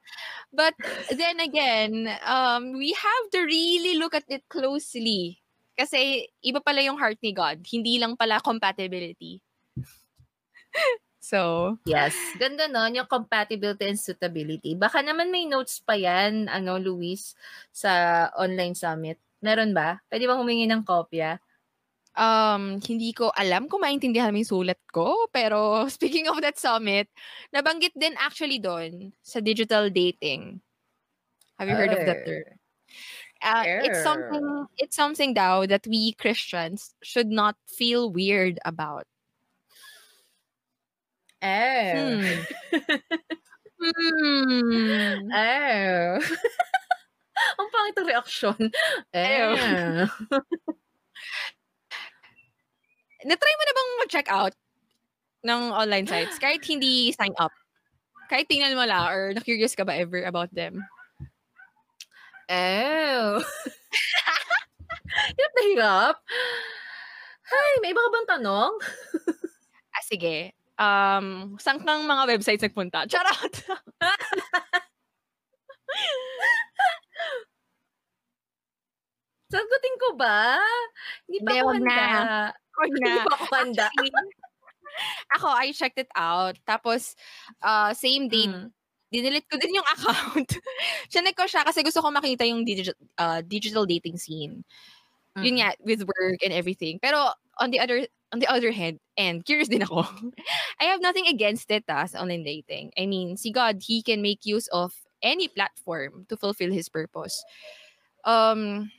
[0.50, 0.74] But
[1.14, 5.38] then again, um, we have to really look at it closely.
[5.78, 7.62] Kasi iba pala yung heart ni God.
[7.64, 9.40] Hindi lang pala compatibility.
[11.20, 12.16] So, yes.
[12.40, 14.72] Ganda nun, yung compatibility and suitability.
[14.72, 17.36] Baka naman may notes pa yan, ano, Luis,
[17.70, 19.20] sa online summit.
[19.44, 20.00] Meron ba?
[20.08, 21.36] Pwede bang humingi ng kopya?
[22.16, 25.28] Um, hindi ko alam kung maintindihan mo yung sulat ko.
[25.28, 27.12] Pero speaking of that summit,
[27.52, 30.58] nabanggit din actually doon sa digital dating.
[31.60, 32.56] Have you heard of that term?
[33.40, 34.46] Uh, it's something
[34.76, 39.04] it's something daw that we Christians should not feel weird about.
[41.40, 41.92] Oh.
[41.96, 42.20] Hmm.
[43.80, 45.32] hmm.
[45.32, 46.20] Oh.
[47.56, 48.60] Ang pangit ang reaksyon.
[49.16, 49.40] Eh.
[53.24, 54.54] Na-try mo na bang mag-check out
[55.44, 57.52] ng online sites kahit hindi sign up?
[58.28, 60.84] Kahit tingnan mo lang or na-curious ka ba ever about them?
[62.52, 63.40] Oh.
[65.36, 66.16] hirap na hirap.
[67.50, 68.72] Hi, may iba ka bang tanong?
[69.96, 70.59] ah, sige.
[70.80, 73.04] Um, saan kang mga websites nagpunta?
[73.04, 73.52] Charot!
[79.50, 80.56] Sagutin ko ba?
[81.28, 82.00] Hindi pa ako handa.
[82.54, 83.10] Huwag na.
[83.12, 83.86] Hindi pa ako handa.
[85.36, 86.56] ako, I checked it out.
[86.64, 87.12] Tapos,
[87.60, 88.72] uh, same day, mm.
[89.12, 90.48] dinilit ko din yung account.
[91.12, 94.64] Chinek ko siya kasi gusto ko makita yung digital, uh, digital dating scene.
[95.36, 95.42] Mm.
[95.44, 96.96] Yun nga, with work and everything.
[97.02, 100.06] Pero, on the other on the other hand, and curious din ako,
[100.80, 102.92] I have nothing against it as ah, online dating.
[102.98, 107.42] I mean, si God, He can make use of any platform to fulfill His purpose.
[108.24, 108.90] Um,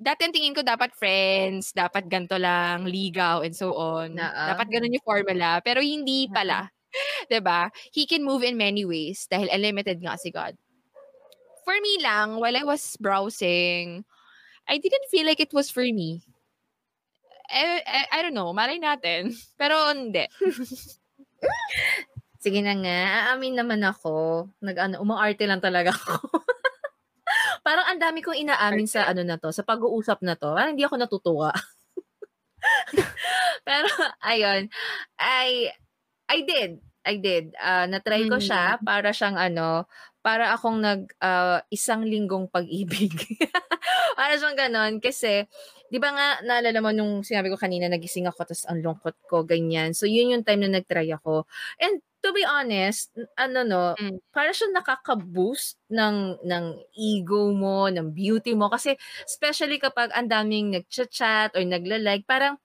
[0.00, 4.16] dati ang tingin ko dapat friends, dapat ganto lang, ligaw, and so on.
[4.16, 4.56] Na-a.
[4.56, 5.60] Dapat ganun yung formula.
[5.60, 6.72] Pero hindi pala.
[7.46, 7.70] Ba?
[7.92, 10.56] He can move in many ways dahil unlimited nga si God.
[11.62, 14.02] For me lang, while I was browsing,
[14.66, 16.24] I didn't feel like it was for me.
[17.50, 19.34] I, I, I don't know, malay natin.
[19.60, 20.24] Pero hindi.
[22.40, 22.98] Sige na nga,
[23.28, 24.48] aamin naman ako.
[24.64, 26.16] Nag-ano, umaarte lang talaga ako.
[27.66, 30.56] Parang ang dami kong inaamin sa ano na to, sa pag-uusap na to.
[30.56, 31.52] Parang hindi ako natutuwa.
[33.68, 33.88] Pero,
[34.24, 34.72] ayun.
[35.20, 35.68] I,
[36.32, 36.80] I did.
[37.04, 37.52] I did.
[37.60, 38.88] Uh, na-try ko siya mm.
[38.88, 39.84] para siyang ano,
[40.24, 43.12] para akong nag uh, isang linggong pag-ibig.
[44.18, 44.96] para siyang ganon.
[44.96, 45.44] Kasi,
[45.90, 49.42] di ba nga, naalala mo nung sinabi ko kanina, nagising ako, tapos ang lungkot ko,
[49.42, 49.90] ganyan.
[49.92, 51.50] So, yun yung time na nag-try ako.
[51.82, 54.30] And to be honest, ano no, mm.
[54.30, 56.64] para siya nakaka-boost ng ng
[56.94, 62.60] ego mo, ng beauty mo kasi especially kapag ang daming nagcha-chat or nagla-like, parang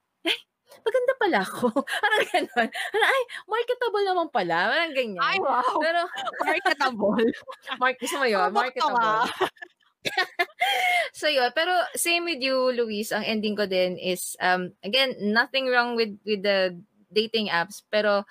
[0.85, 1.67] maganda pala ako.
[2.03, 2.69] parang gano'n.
[2.93, 4.57] Ay, marketable naman pala.
[4.69, 5.21] Parang ganyan.
[5.23, 5.81] Ay, wow.
[5.81, 6.01] Pero,
[6.45, 7.25] marketable.
[7.81, 8.49] Mark, gusto mo yun?
[8.53, 9.25] Marketable.
[11.25, 13.09] so yun, pero same with you, Luis.
[13.09, 16.77] Ang ending ko din is, um, again, nothing wrong with with the
[17.09, 18.29] dating apps, pero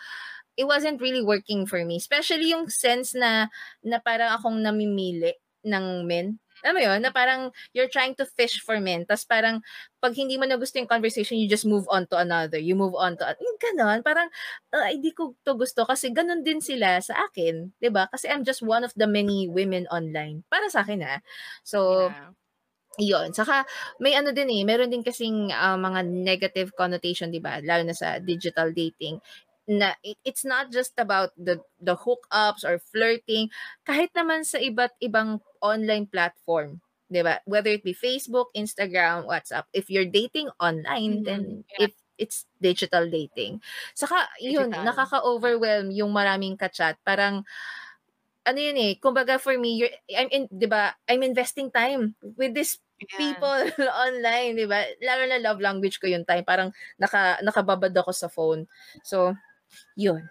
[0.55, 1.99] it wasn't really working for me.
[1.99, 3.51] Especially yung sense na,
[3.82, 5.34] na parang akong namimili
[5.66, 6.38] ng men.
[6.62, 6.99] Alam mo yun?
[7.03, 9.03] Na parang you're trying to fish for men.
[9.03, 9.59] Tapos parang
[9.99, 12.57] pag hindi mo na gusto yung conversation, you just move on to another.
[12.57, 14.07] You move on to, yung ganon.
[14.07, 14.30] Parang,
[14.70, 17.74] uh, hindi ko to gusto kasi ganon din sila sa akin.
[17.74, 18.05] ba diba?
[18.14, 20.47] Kasi I'm just one of the many women online.
[20.47, 21.20] Para sa akin ah.
[21.66, 22.30] So, yeah.
[22.99, 23.34] Yun.
[23.34, 23.66] Saka,
[23.99, 27.59] may ano din eh, meron din kasing uh, mga negative connotation, di ba?
[27.59, 29.18] Lalo na sa digital dating
[29.64, 33.49] na it, it's not just about the the hookups or flirting
[33.88, 39.64] kahit naman sa iba't ibang online platform 'di ba whether it be Facebook Instagram WhatsApp
[39.72, 41.28] if you're dating online mm-hmm.
[41.28, 41.42] then
[41.76, 41.88] yeah.
[41.88, 43.59] if it's digital dating
[43.97, 44.68] saka digital.
[44.68, 47.42] yun nakaka-overwhelm yung maraming ka-chat parang
[48.45, 52.53] ano yun eh kumbaga for me you're I'm in 'di ba I'm investing time with
[52.53, 52.84] this.
[53.07, 53.61] People
[54.07, 58.28] online 'di ba lalo na love language ko yung time parang naka nakababad ako sa
[58.32, 58.64] phone
[59.05, 59.34] so
[59.96, 60.22] yun.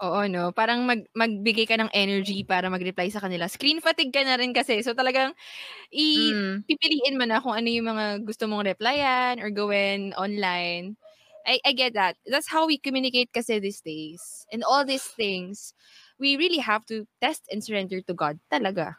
[0.00, 0.48] Oo, no?
[0.56, 3.44] Parang mag, magbigay ka ng energy para mag-reply sa kanila.
[3.52, 4.80] Screen fatigue ka na rin kasi.
[4.80, 5.36] So talagang
[5.92, 6.64] i- mm.
[6.64, 10.96] pipiliin mo na kung ano yung mga gusto mong replyan or gawin online.
[11.44, 12.16] I, I get that.
[12.24, 14.48] That's how we communicate kasi these days.
[14.52, 15.74] And all these things,
[16.16, 18.40] we really have to test and surrender to God.
[18.52, 18.96] Talaga.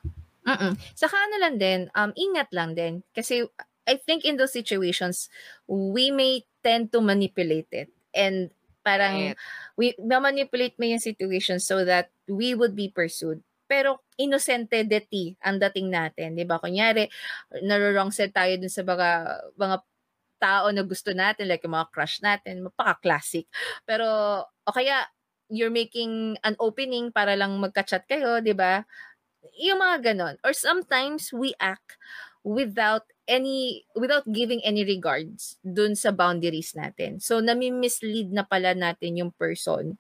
[0.48, 0.74] Mm-mm.
[0.98, 3.06] Saka ano lang din, um, ingat lang din.
[3.14, 3.46] Kasi
[3.86, 5.30] I think in those situations,
[5.70, 7.90] we may tend to manipulate it.
[8.14, 8.50] And
[8.82, 9.38] Parang, right.
[9.78, 13.38] we, na-manipulate mo yung situation so that we would be pursued.
[13.70, 16.58] Pero innocente deti ang dating natin, 'di ba?
[16.60, 17.08] Kunyari,
[17.62, 19.10] naro-wrong set tayo dun sa mga
[19.56, 19.78] mga
[20.42, 23.46] tao na gusto natin, like yung mga crush natin, mapaka-classic.
[23.86, 24.06] Pero,
[24.42, 25.06] o kaya,
[25.54, 28.82] you're making an opening para lang magka-chat kayo, di ba?
[29.58, 30.36] Yung mga ganon.
[30.46, 31.98] Or sometimes, we act
[32.42, 37.22] without any without giving any regards dun sa boundaries natin.
[37.22, 39.96] So nami-mislead na pala natin yung person.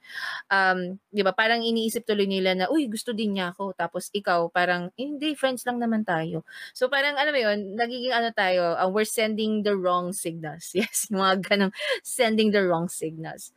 [0.53, 1.33] Um, 'di ba?
[1.33, 5.33] Parang iniisip tuloy nila na, "Uy, gusto din niya ako." Tapos ikaw parang, eh, "Hindi,
[5.35, 6.45] friends lang naman tayo."
[6.77, 10.71] So parang alam mo 'yun, nagiging ano tayo, uh, we're sending the wrong signals.
[10.77, 11.73] Yes, mga ganong
[12.05, 13.51] sending the wrong signals.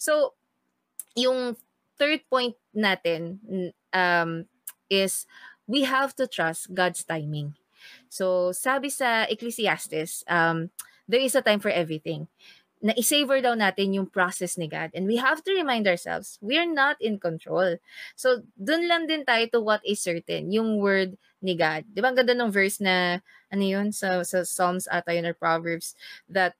[0.00, 0.34] So
[1.16, 1.56] yung
[2.00, 3.40] third point natin
[3.94, 4.44] um
[4.88, 5.26] is
[5.66, 7.54] we have to trust God's timing
[8.08, 10.70] So, sabi sa Ecclesiastes, um,
[11.08, 12.28] there is a time for everything.
[12.76, 14.92] na isavor daw natin yung process ni God.
[14.92, 17.80] And we have to remind ourselves, we're not in control.
[18.14, 21.88] So, dun lang din tayo to what is certain, yung word ni God.
[21.88, 25.32] Di ba ang ganda ng verse na, ano yun, sa, sa Psalms ata yun or
[25.32, 25.96] Proverbs,
[26.28, 26.52] that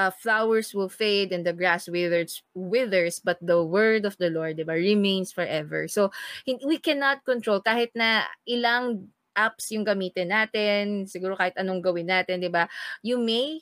[0.00, 4.56] uh, flowers will fade and the grass withers, withers but the word of the Lord,
[4.56, 5.84] di ba, remains forever.
[5.88, 6.08] So,
[6.48, 12.40] we cannot control kahit na ilang apps yung gamitin natin, siguro kahit anong gawin natin,
[12.40, 12.64] di ba?
[13.04, 13.60] You may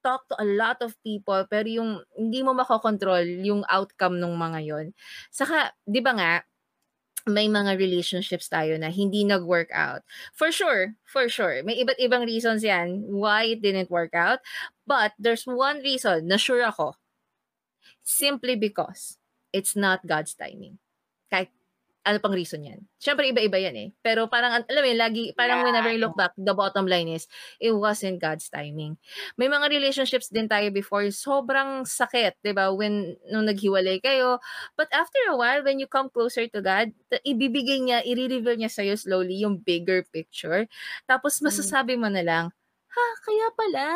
[0.00, 4.60] talk to a lot of people pero yung hindi mo makokontrol yung outcome ng mga
[4.64, 4.86] yon.
[5.28, 6.32] Saka, 'di ba nga,
[7.30, 10.02] may mga relationships tayo na hindi nag-work out.
[10.34, 11.62] For sure, for sure.
[11.62, 14.42] May iba't ibang reasons yan why it didn't work out.
[14.86, 16.98] But there's one reason na sure ako.
[18.02, 19.16] Simply because
[19.54, 20.82] it's not God's timing.
[21.30, 21.54] Kahit
[22.00, 22.80] ano pang reason yan?
[22.96, 23.88] Siyempre, iba-iba yan eh.
[24.00, 25.66] Pero parang, alam mo lagi, parang yeah.
[25.68, 27.28] whenever you look back, the bottom line is,
[27.60, 28.96] it wasn't God's timing.
[29.36, 32.72] May mga relationships din tayo before, sobrang sakit, di ba?
[32.72, 34.40] When, nung naghiwalay kayo.
[34.80, 38.96] But after a while, when you come closer to God, ibibigay niya, i-reveal niya sa'yo
[38.96, 40.64] slowly yung bigger picture.
[41.04, 41.52] Tapos mm.
[41.52, 42.46] masasabi mo na lang,
[42.90, 43.86] ha, kaya pala.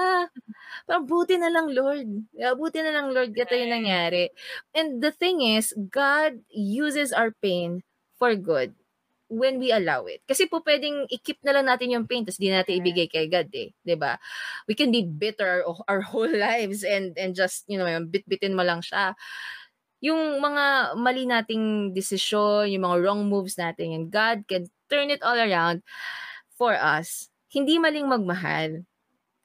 [0.87, 2.07] Parang buti na lang, Lord.
[2.37, 4.31] Buti na lang, Lord, gato yung nangyari.
[4.71, 7.83] And the thing is, God uses our pain
[8.19, 8.75] for good
[9.35, 10.23] when we allow it.
[10.29, 13.51] Kasi po pwedeng i-keep na lang natin yung pain tapos di natin ibigay kay God
[13.51, 14.21] eh, ba?
[14.71, 18.62] We can be bitter our, our whole lives and and just, you know, bit-bitin mo
[18.62, 19.17] lang siya.
[20.05, 25.25] Yung mga mali nating desisyon, yung mga wrong moves natin, and God can turn it
[25.25, 25.81] all around
[26.55, 27.33] for us.
[27.49, 28.85] Hindi maling magmahal.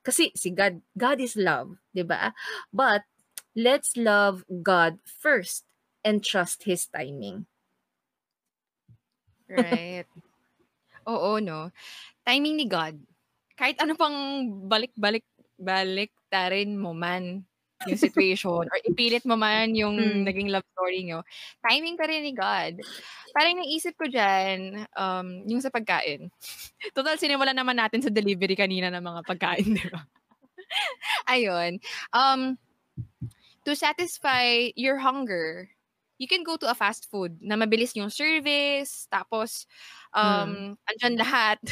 [0.03, 2.36] Kasi si God, God is love, 'di ba?
[2.76, 3.07] But
[3.55, 5.63] let's love God first
[6.03, 7.49] and trust his timing.
[9.58, 10.06] Right.
[11.10, 11.74] Oo, no?
[12.22, 12.95] Timing ni God.
[13.58, 14.14] Kahit ano pang
[14.70, 15.26] balik-balik
[15.60, 17.43] balik tarin mo man
[17.88, 20.28] yung situation or ipilit mo man yung hmm.
[20.28, 21.24] naging love story nyo,
[21.64, 22.84] timing pa rin ni God.
[23.32, 26.28] Parang naisip ko dyan, um, yung sa pagkain.
[26.95, 30.04] Total, sinimulan naman natin sa delivery kanina ng mga pagkain, di ba?
[31.32, 31.80] Ayun.
[32.12, 32.60] Um,
[33.64, 35.72] to satisfy your hunger,
[36.20, 39.65] you can go to a fast food na mabilis yung service, tapos
[40.13, 40.91] um, hmm.
[40.91, 41.57] andyan lahat.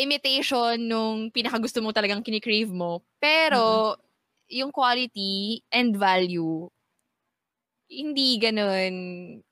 [0.00, 3.04] imitation nung pinakagusto mo talagang kinikrave mo.
[3.20, 4.56] Pero, mm-hmm.
[4.56, 6.72] yung quality and value,
[7.92, 8.94] hindi ganun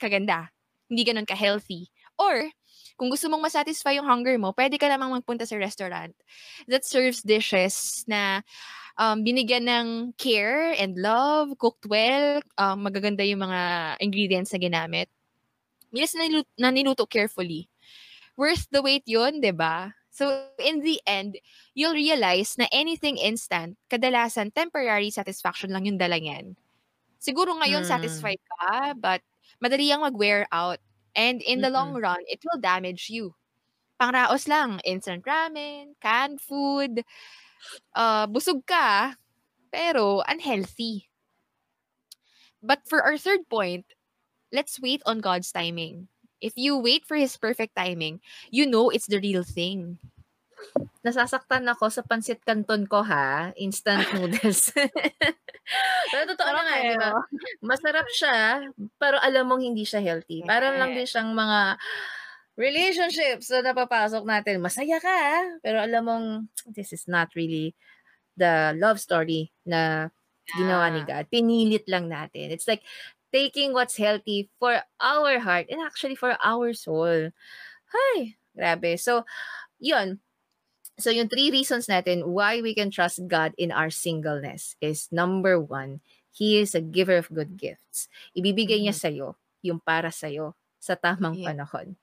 [0.01, 0.49] kaganda.
[0.89, 1.93] Hindi ganun ka-healthy.
[2.17, 2.49] Or,
[2.97, 6.17] kung gusto mong masatisfy yung hunger mo, pwede ka namang magpunta sa restaurant
[6.67, 8.43] that serves dishes na
[8.99, 9.89] um, binigyan ng
[10.19, 15.09] care and love, cooked well, um, magaganda yung mga ingredients na ginamit.
[15.95, 17.71] Minas na niluto, na niluto carefully.
[18.37, 19.47] Worth the wait yun, ba?
[19.47, 19.77] Diba?
[20.11, 21.39] So, in the end,
[21.79, 26.59] you'll realize na anything instant, kadalasan temporary satisfaction lang yung dala niyan.
[27.23, 27.91] Siguro ngayon hmm.
[27.91, 29.23] satisfied ka, but
[29.63, 30.83] madali ang mag-wear out.
[31.19, 31.75] And in the mm-hmm.
[31.75, 33.35] long run, it will damage you.
[33.99, 37.03] Pangraos lang, instant ramen, canned food,
[37.95, 39.17] uh, busog ka,
[39.69, 41.09] pero unhealthy.
[42.63, 43.87] But for our third point,
[44.51, 46.09] let's wait on God's timing.
[46.41, 49.99] If you wait for His perfect timing, you know it's the real thing.
[51.07, 54.75] Nasasaktan ako sa pansit canton ko ha, instant noodles.
[56.11, 57.11] pero totoo na nga, di ba?
[57.63, 58.67] Masarap siya,
[58.99, 60.43] pero alam mong hindi siya healthy.
[60.43, 61.79] Parang lang din siyang mga
[62.59, 66.27] relationships na napapasok natin, masaya ka, pero alam mong
[66.75, 67.73] this is not really
[68.35, 70.11] the love story na
[70.59, 71.31] ginawa ni God.
[71.31, 72.51] Pinilit lang natin.
[72.51, 72.83] It's like
[73.31, 77.31] taking what's healthy for our heart and actually for our soul.
[77.95, 78.99] Hi, grabe.
[78.99, 79.23] So,
[79.79, 80.19] yun.
[80.99, 85.63] So, yung three reasons natin why we can trust God in our singleness is number
[85.63, 86.03] one,
[86.35, 88.11] He is a giver of good gifts.
[88.35, 89.15] Ibibigay niya mm-hmm.
[89.15, 89.29] sa'yo
[89.63, 91.51] yung para sa'yo sa tamang yeah.
[91.51, 91.99] panahon.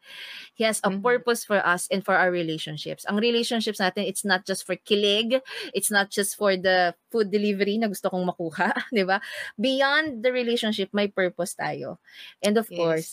[0.54, 1.04] He has a mm-hmm.
[1.04, 3.08] purpose for us and for our relationships.
[3.08, 5.40] Ang relationships natin, it's not just for kilig,
[5.74, 9.24] it's not just for the food delivery na gusto kong makuha, di ba?
[9.56, 11.98] Beyond the relationship, may purpose tayo.
[12.44, 12.78] And of yes.
[12.78, 13.10] course,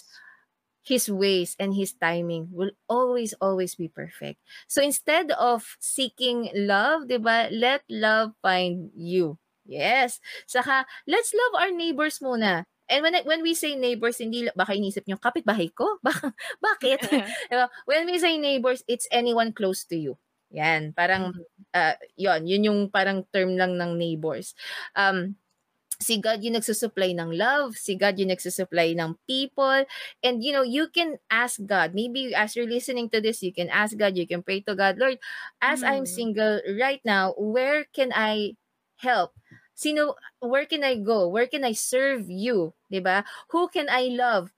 [0.82, 4.42] His ways and His timing will always, always be perfect.
[4.66, 9.38] So instead of seeking love, di ba, let love find you.
[9.62, 10.18] Yes.
[10.50, 12.66] Saka, let's love our neighbors muna.
[12.90, 15.98] And when when we say neighbors, hindi baka inisip niyo kapitbahay ko?
[16.06, 17.00] Baka, bakit?
[17.88, 20.18] when we say neighbors, it's anyone close to you.
[20.52, 21.32] Yan, parang
[21.72, 24.52] uh, 'yon, yun yung parang term lang ng neighbors.
[24.92, 25.40] Um
[26.02, 29.86] si God yung nagsusupply ng love, si God yung nagsusupply ng people.
[30.20, 33.70] And you know, you can ask God, maybe as you're listening to this, you can
[33.70, 35.22] ask God, you can pray to God, Lord,
[35.62, 35.88] as mm.
[35.88, 38.58] I'm single right now, where can I
[38.98, 39.38] help
[39.82, 41.26] Sino, where can I go?
[41.26, 42.70] Where can I serve you?
[42.86, 43.26] 'Di ba?
[43.50, 44.54] Who can I love?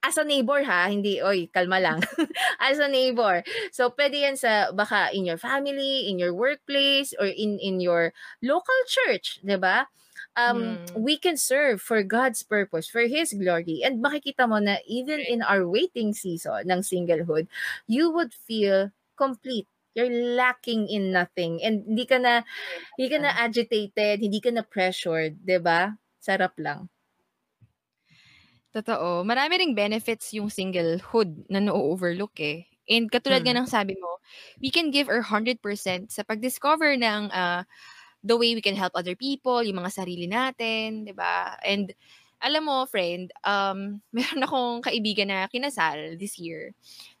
[0.00, 2.00] As a neighbor ha, hindi, oy, kalma lang.
[2.60, 3.44] As a neighbor.
[3.68, 8.12] So, pwede yan sa, baka in your family, in your workplace, or in in your
[8.40, 9.88] local church, 'di ba?
[10.36, 10.96] um, mm.
[10.96, 13.82] we can serve for God's purpose, for His glory.
[13.84, 17.48] And makikita mo na even in our waiting season ng singlehood,
[17.86, 19.66] you would feel complete.
[19.94, 21.58] You're lacking in nothing.
[21.62, 22.46] And hindi ka na,
[22.94, 25.80] hindi ka na agitated, hindi ka na pressured, ba diba?
[26.22, 26.86] Sarap lang.
[28.70, 29.26] Totoo.
[29.26, 32.70] Marami ring benefits yung singlehood na no-overlook eh.
[32.86, 33.50] And katulad hmm.
[33.50, 34.22] nga ng sabi mo,
[34.62, 35.58] we can give our 100%
[36.10, 37.66] sa pag-discover ng uh,
[38.22, 41.56] the way we can help other people, yung mga sarili natin, 'di ba?
[41.64, 41.94] And
[42.40, 46.72] alam mo, friend, um, meron akong kaibigan na kinasal this year.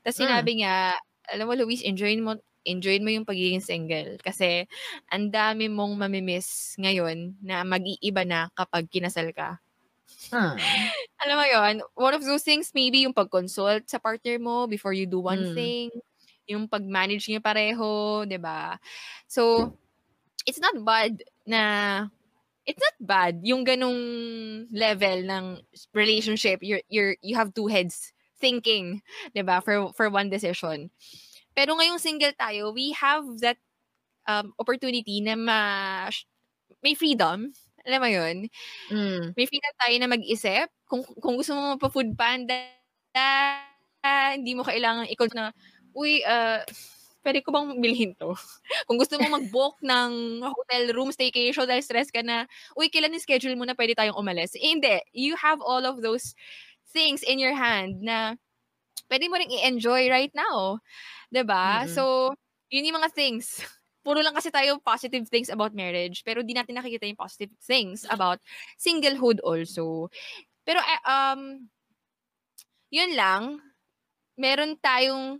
[0.02, 0.24] Tapos hmm.
[0.26, 0.96] sinabi niya,
[1.30, 4.16] alam mo, Luis, enjoy mo, enjoy mo yung pagiging single.
[4.20, 4.66] Kasi,
[5.08, 9.60] ang dami mong mamimiss ngayon na mag-iiba na kapag kinasal ka.
[10.28, 10.58] Hmm.
[11.22, 15.06] alam mo yon one of those things, maybe yung pag-consult sa partner mo before you
[15.06, 15.56] do one hmm.
[15.56, 15.88] thing,
[16.50, 18.76] yung pag-manage niyo pareho, 'di ba?
[19.30, 19.72] So,
[20.44, 21.62] it's not bad na
[22.66, 23.98] it's not bad yung ganong
[24.70, 25.44] level ng
[25.96, 29.00] relationship you're you're you have two heads thinking
[29.32, 30.92] 'di ba for for one decision
[31.60, 33.60] pero ngayong single tayo we have that
[34.24, 35.60] um, opportunity na ma
[36.80, 37.52] may freedom
[37.84, 38.48] alam mo yun
[38.88, 39.36] mm.
[39.36, 42.56] may freedom tayo na mag-isip kung kung gusto mo magpa-food panda
[43.12, 45.52] uh, hindi mo kailangan ikaw na
[45.92, 46.64] uy uh,
[47.20, 48.32] pwede ko bang bilhin to?
[48.88, 53.24] Kung gusto mo mag-book ng hotel room staycation dahil stress ka na, uy, kailan yung
[53.24, 54.56] schedule mo na pwede tayong umalis?
[54.56, 54.96] Eh, hindi.
[55.12, 56.32] You have all of those
[56.96, 58.40] things in your hand na
[59.12, 60.80] pwede mo rin i-enjoy right now.
[61.30, 61.66] Ba diba?
[61.86, 61.94] mm-hmm.
[61.94, 62.34] So,
[62.68, 63.62] yun yung mga things.
[64.06, 68.08] Puro lang kasi tayo positive things about marriage, pero di natin nakikita yung positive things
[68.08, 68.40] about
[68.80, 70.08] singlehood also.
[70.64, 71.68] Pero, eh, um,
[72.90, 73.60] yun lang,
[74.40, 75.38] meron tayong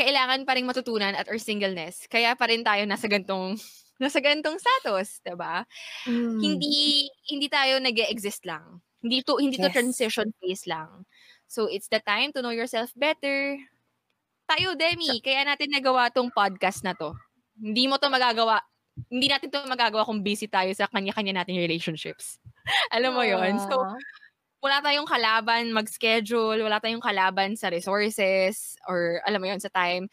[0.00, 2.08] kailangan pa rin matutunan at our singleness.
[2.08, 3.56] Kaya pa rin tayo nasa gantong
[4.02, 5.68] nasa gantong status, 'di ba?
[6.08, 6.40] Mm.
[6.40, 8.80] Hindi hindi tayo nag-exist lang.
[9.04, 9.68] Hindi to hindi yes.
[9.68, 11.04] to transition phase lang.
[11.50, 13.60] So it's the time to know yourself better.
[14.50, 17.14] Tayo, Demi, kaya natin nagawa tong podcast na to.
[17.54, 18.58] Hindi mo to magagawa
[19.06, 22.42] hindi natin to magagawa kung busy tayo sa kanya-kanya nating relationships.
[22.94, 23.56] Alam mo 'yon.
[23.70, 23.86] So
[24.60, 30.12] wala tayong kalaban mag-schedule, wala tayong kalaban sa resources or alam mo yon sa time.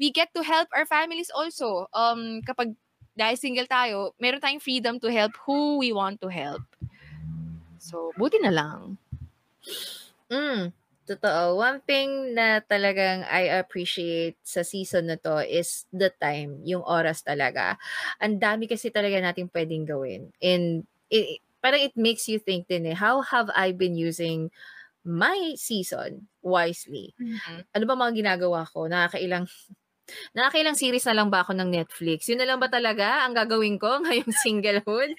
[0.00, 1.84] We get to help our families also.
[1.92, 2.72] Um kapag
[3.16, 6.64] dahil single tayo, meron tayong freedom to help who we want to help.
[7.80, 9.00] So, buti na lang.
[10.28, 10.72] Mm,
[11.06, 11.56] totoo.
[11.56, 17.22] One thing na talagang I appreciate sa season na to is the time, yung oras
[17.22, 17.78] talaga.
[18.18, 20.34] Ang dami kasi talaga natin pwedeng gawin.
[20.42, 24.50] And it, parang it makes you think din eh, how have I been using
[25.06, 27.14] my season wisely?
[27.22, 27.58] Mm-hmm.
[27.72, 28.90] Ano ba mga ginagawa ko?
[28.90, 29.46] Nakakailang
[30.36, 32.26] nakakailang series na lang ba ako ng Netflix?
[32.26, 35.14] Yun na lang ba talaga ang gagawin ko ngayong singlehood?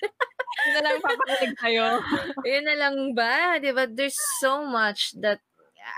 [0.67, 1.88] Yun na lang papakilig sa'yo.
[2.49, 3.61] Yun na lang ba?
[3.61, 3.88] Di ba?
[3.88, 5.39] There's so much that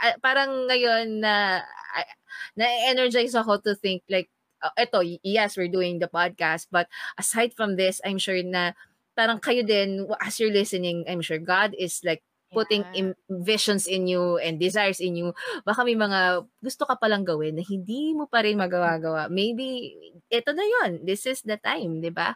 [0.06, 2.08] uh, parang ngayon na uh,
[2.56, 4.30] na-energize ako to think like
[4.62, 6.88] uh, eto, yes, we're doing the podcast, but
[7.18, 8.74] aside from this, I'm sure na
[9.16, 13.14] parang kayo din, as you're listening, I'm sure God is like putting yeah.
[13.30, 15.38] visions in you and desires in you.
[15.66, 19.30] Baka may mga gusto ka palang gawin na hindi mo pa rin magawa-gawa.
[19.30, 19.94] Maybe,
[20.32, 22.34] ito na yon This is the time, di ba?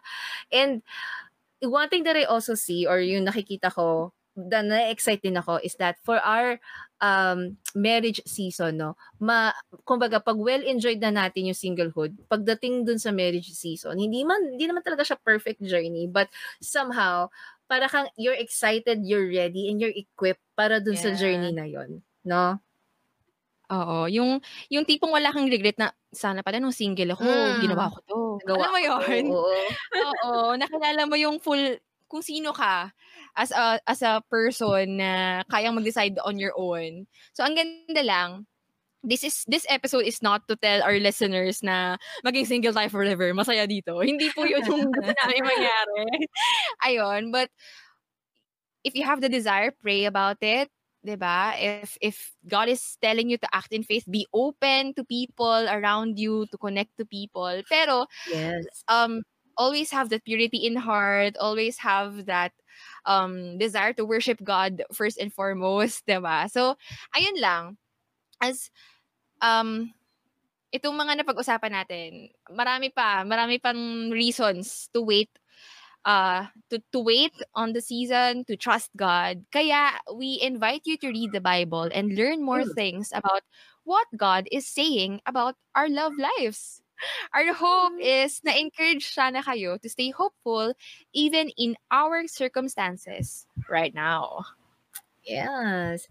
[0.54, 0.86] And
[1.64, 5.78] one thing that I also see or yung nakikita ko na na-excite din ako is
[5.78, 6.58] that for our
[7.04, 9.52] um, marriage season, no, ma,
[9.84, 14.72] kumbaga, pag well-enjoyed na natin yung singlehood, pagdating dun sa marriage season, hindi man, hindi
[14.72, 16.32] naman talaga siya perfect journey, but
[16.64, 17.28] somehow,
[17.68, 21.04] para kang, you're excited, you're ready, and you're equipped para dun yeah.
[21.04, 22.64] sa journey na yon no?
[23.74, 27.58] Oo, yung yung tipong wala kang regret na sana pala nung single ako, mm.
[27.64, 28.20] ginawa ko 'to.
[28.44, 29.26] Nagawa Alam mo 'yun?
[29.34, 29.50] Oo.
[30.30, 31.80] Oo, nakilala mo yung full
[32.14, 32.94] kung sino ka
[33.34, 37.10] as a as a person na kayang mag-decide on your own.
[37.34, 38.46] So ang ganda lang,
[39.02, 43.34] this is this episode is not to tell our listeners na maging single tayo forever,
[43.34, 43.98] masaya dito.
[44.06, 46.06] Hindi po 'yun yung gusto namin mangyari.
[46.86, 47.50] Ayun, but
[48.86, 50.70] if you have the desire, pray about it.
[51.02, 51.58] 'di ba?
[51.58, 56.22] If if God is telling you to act in faith, be open to people around
[56.22, 57.60] you, to connect to people.
[57.68, 58.64] Pero yes.
[58.88, 59.26] um
[59.58, 62.52] always have that purity in heart, always have that
[63.06, 66.50] um, desire to worship God first and foremost, diba?
[66.50, 66.76] So,
[67.16, 67.64] ayun lang.
[68.42, 68.70] As,
[69.42, 69.94] um,
[70.74, 72.12] itong mga napag-usapan natin,
[72.52, 75.30] marami pa, marami pang reasons to wait
[76.06, 79.46] uh, to, to wait on the season, to trust God.
[79.52, 82.76] Kaya we invite you to read the Bible and learn more mm.
[82.76, 83.42] things about
[83.84, 86.83] what God is saying about our love lives.
[87.34, 88.04] Our hope mm.
[88.04, 90.74] is na-encourage sana kayo to stay hopeful
[91.14, 94.46] even in our circumstances right now.
[95.24, 96.08] Yes.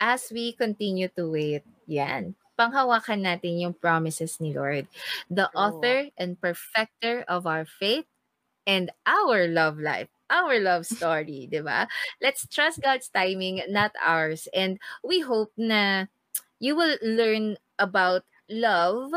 [0.00, 4.90] As we continue to wait, yan, panghawakan natin yung promises ni Lord,
[5.30, 5.58] the True.
[5.58, 8.10] author and perfecter of our faith
[8.66, 11.86] and our love life our love story, 'di ba?
[12.18, 14.50] Let's trust God's timing, not ours.
[14.50, 16.10] And we hope na
[16.58, 19.12] you will learn about love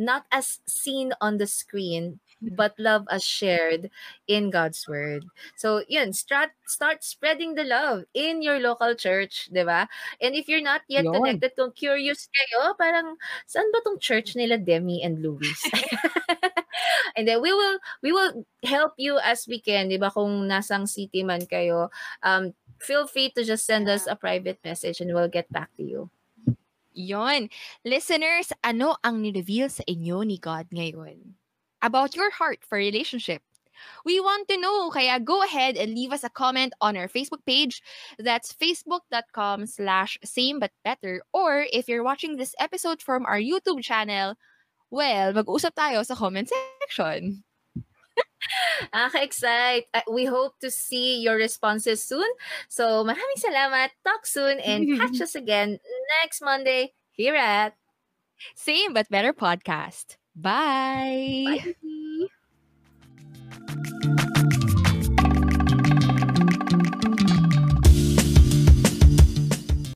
[0.00, 2.20] not as seen on the screen
[2.56, 3.90] but love as shared
[4.26, 5.28] in God's word.
[5.56, 9.88] So, yun, start start spreading the love in your local church, 'di ba?
[10.24, 11.12] And if you're not yet yun.
[11.12, 15.60] connected, kung curious kayo, parang saan ba tong church nila Demi and Luis?
[17.16, 20.08] and then we will we will help you as we can, 'di ba?
[20.12, 21.92] Kung nasang city man kayo,
[22.24, 25.84] um feel free to just send us a private message and we'll get back to
[25.84, 26.08] you.
[27.00, 27.48] Yon.
[27.88, 31.40] Listeners, ano ang ni-reveal sa inyo ni God ngayon?
[31.82, 33.42] about your heart for relationship.
[34.04, 37.44] We want to know, kaya go ahead and leave us a comment on our Facebook
[37.46, 37.82] page.
[38.18, 41.22] That's facebook.com slash same but better.
[41.32, 44.36] Or if you're watching this episode from our YouTube channel,
[44.90, 47.40] well, mag-usap tayo sa comment section.
[48.94, 49.86] Nakaka-excite.
[49.94, 52.26] Uh, we hope to see your responses soon.
[52.68, 53.90] So maraming salamat.
[54.04, 55.78] Talk soon and catch us again
[56.22, 57.76] next Monday here at
[58.54, 60.16] Same But Better Podcast.
[60.34, 61.74] Bye.
[63.76, 64.16] Bye.